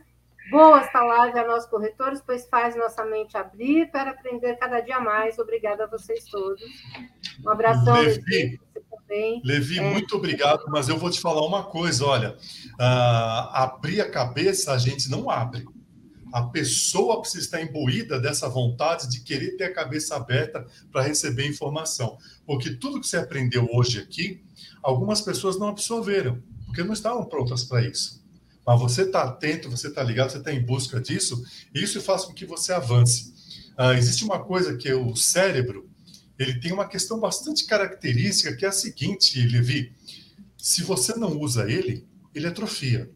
[0.50, 4.98] Boa esta live a nós corretores, pois faz nossa mente abrir para aprender cada dia
[4.98, 5.38] mais.
[5.38, 6.62] Obrigada a vocês todos.
[7.44, 8.20] Um abração, Levi.
[8.26, 8.60] Levi
[8.90, 9.42] também.
[9.44, 9.82] Levi, é.
[9.82, 14.78] muito obrigado, mas eu vou te falar uma coisa, olha, uh, abrir a cabeça a
[14.78, 15.66] gente não abre
[16.32, 21.46] a pessoa precisa estar imbuída dessa vontade de querer ter a cabeça aberta para receber
[21.46, 22.18] informação.
[22.46, 24.42] Porque tudo que você aprendeu hoje aqui,
[24.82, 28.22] algumas pessoas não absorveram, porque não estavam prontas para isso.
[28.66, 31.42] Mas você está atento, você está ligado, você está em busca disso,
[31.74, 33.32] e isso faz com que você avance.
[33.76, 35.88] Ah, existe uma coisa que é o cérebro,
[36.38, 39.92] ele tem uma questão bastante característica, que é a seguinte, Levi,
[40.56, 43.10] se você não usa ele, ele atrofia.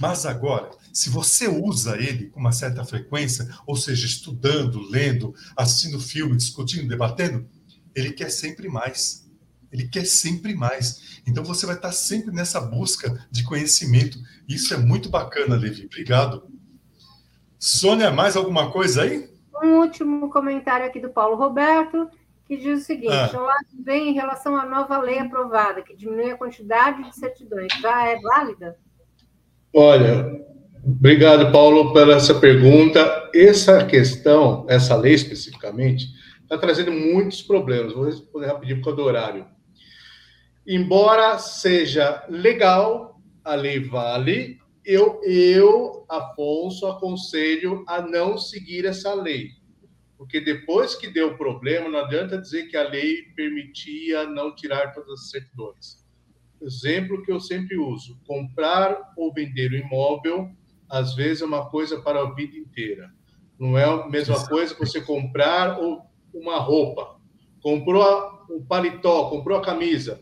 [0.00, 6.00] Mas agora, se você usa ele com uma certa frequência, ou seja, estudando, lendo, assistindo
[6.00, 7.46] filme, discutindo, debatendo,
[7.94, 9.30] ele quer sempre mais.
[9.70, 11.20] Ele quer sempre mais.
[11.26, 14.18] Então você vai estar sempre nessa busca de conhecimento.
[14.48, 15.84] Isso é muito bacana, Levi.
[15.84, 16.48] Obrigado.
[17.58, 19.28] Sônia, mais alguma coisa aí?
[19.62, 22.08] Um último comentário aqui do Paulo Roberto,
[22.46, 23.38] que diz o seguinte: ah.
[23.38, 27.70] Olá, bem em relação à nova lei aprovada, que diminui a quantidade de certidões.
[27.82, 28.78] Já é válida?
[29.74, 30.55] Olha,
[30.86, 33.30] obrigado, Paulo, pela essa pergunta.
[33.34, 36.06] Essa questão, essa lei especificamente,
[36.42, 37.92] está trazendo muitos problemas.
[37.92, 39.46] Vou responder rapidinho por causa do horário.
[40.66, 49.50] Embora seja legal, a lei vale, eu, eu, Afonso, aconselho a não seguir essa lei.
[50.16, 55.20] Porque depois que deu problema, não adianta dizer que a lei permitia não tirar todas
[55.20, 56.06] as certidões
[56.60, 60.50] exemplo que eu sempre uso: comprar ou vender o imóvel,
[60.88, 63.10] às vezes, é uma coisa para a vida inteira.
[63.58, 65.78] Não é a mesma coisa que você comprar
[66.32, 67.16] uma roupa.
[67.60, 68.02] Comprou
[68.50, 70.20] o paletó, comprou a camisa,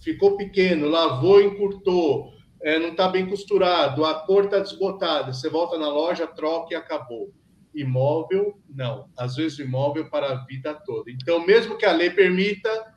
[0.00, 2.32] ficou pequeno, lavou, encurtou,
[2.62, 5.32] é, não está bem costurado, a cor está desbotada.
[5.32, 7.32] Você volta na loja, troca e acabou.
[7.74, 9.08] Imóvel, não.
[9.16, 11.10] Às vezes, o imóvel para a vida toda.
[11.10, 12.94] Então, mesmo que a lei permita,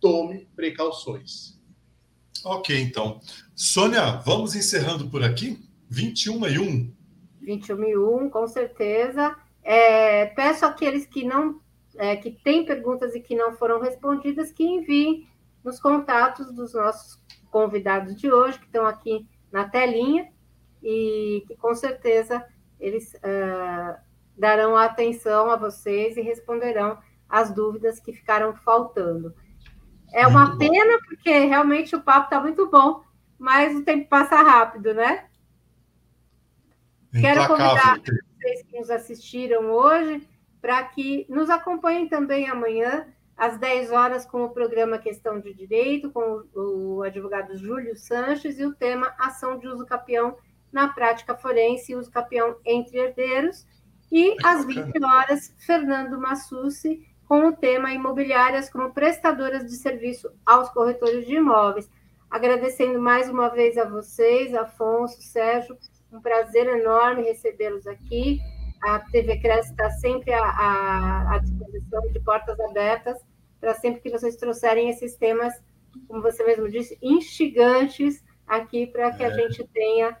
[0.00, 1.56] tome precauções.
[2.44, 3.20] Ok, então.
[3.54, 5.58] Sônia, vamos encerrando por aqui?
[5.88, 6.92] 21 e 1.
[7.40, 9.36] 21 e 1, com certeza.
[9.62, 11.60] É, peço àqueles que não
[11.96, 15.26] é, que têm perguntas e que não foram respondidas que enviem
[15.64, 17.20] nos contatos dos nossos
[17.50, 20.28] convidados de hoje, que estão aqui na telinha,
[20.82, 22.44] e que com certeza
[22.78, 23.96] eles uh,
[24.36, 29.34] darão atenção a vocês e responderão as dúvidas que ficaram faltando.
[30.12, 33.02] É uma pena, porque realmente o papo está muito bom,
[33.38, 35.24] mas o tempo passa rápido, né?
[37.20, 40.28] Quero convidar vocês que nos assistiram hoje
[40.60, 43.06] para que nos acompanhem também amanhã,
[43.36, 48.64] às 10 horas, com o programa Questão de Direito, com o advogado Júlio Sanches, e
[48.64, 50.36] o tema Ação de Uso Capião
[50.72, 53.66] na Prática Forense e Uso Capião entre Herdeiros.
[54.10, 60.68] E às 20 horas, Fernando Massucci com o tema Imobiliárias como prestadoras de serviço aos
[60.70, 61.90] corretores de imóveis.
[62.30, 65.76] Agradecendo mais uma vez a vocês, Afonso, Sérgio,
[66.12, 68.40] Um prazer enorme recebê-los aqui.
[68.82, 73.18] A TV Cresce está sempre à, à, à disposição de portas abertas
[73.60, 75.52] para sempre que vocês trouxerem esses temas,
[76.06, 79.34] como você mesmo disse, instigantes aqui para que a é.
[79.34, 80.16] gente tenha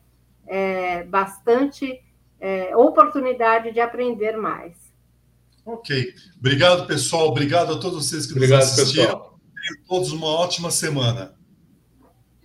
[0.46, 2.02] é, bastante
[2.40, 4.74] é, oportunidade de aprender mais.
[5.64, 6.14] Ok.
[6.38, 7.28] Obrigado, pessoal.
[7.28, 9.06] Obrigado a todos vocês que Obrigado, nos assistiram.
[9.06, 9.40] Pessoal.
[9.54, 11.35] Tenham todos uma ótima semana.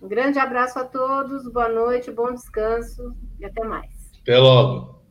[0.02, 4.10] Um grande abraço a todos, boa noite, bom descanso e até mais.
[4.20, 5.01] Até logo.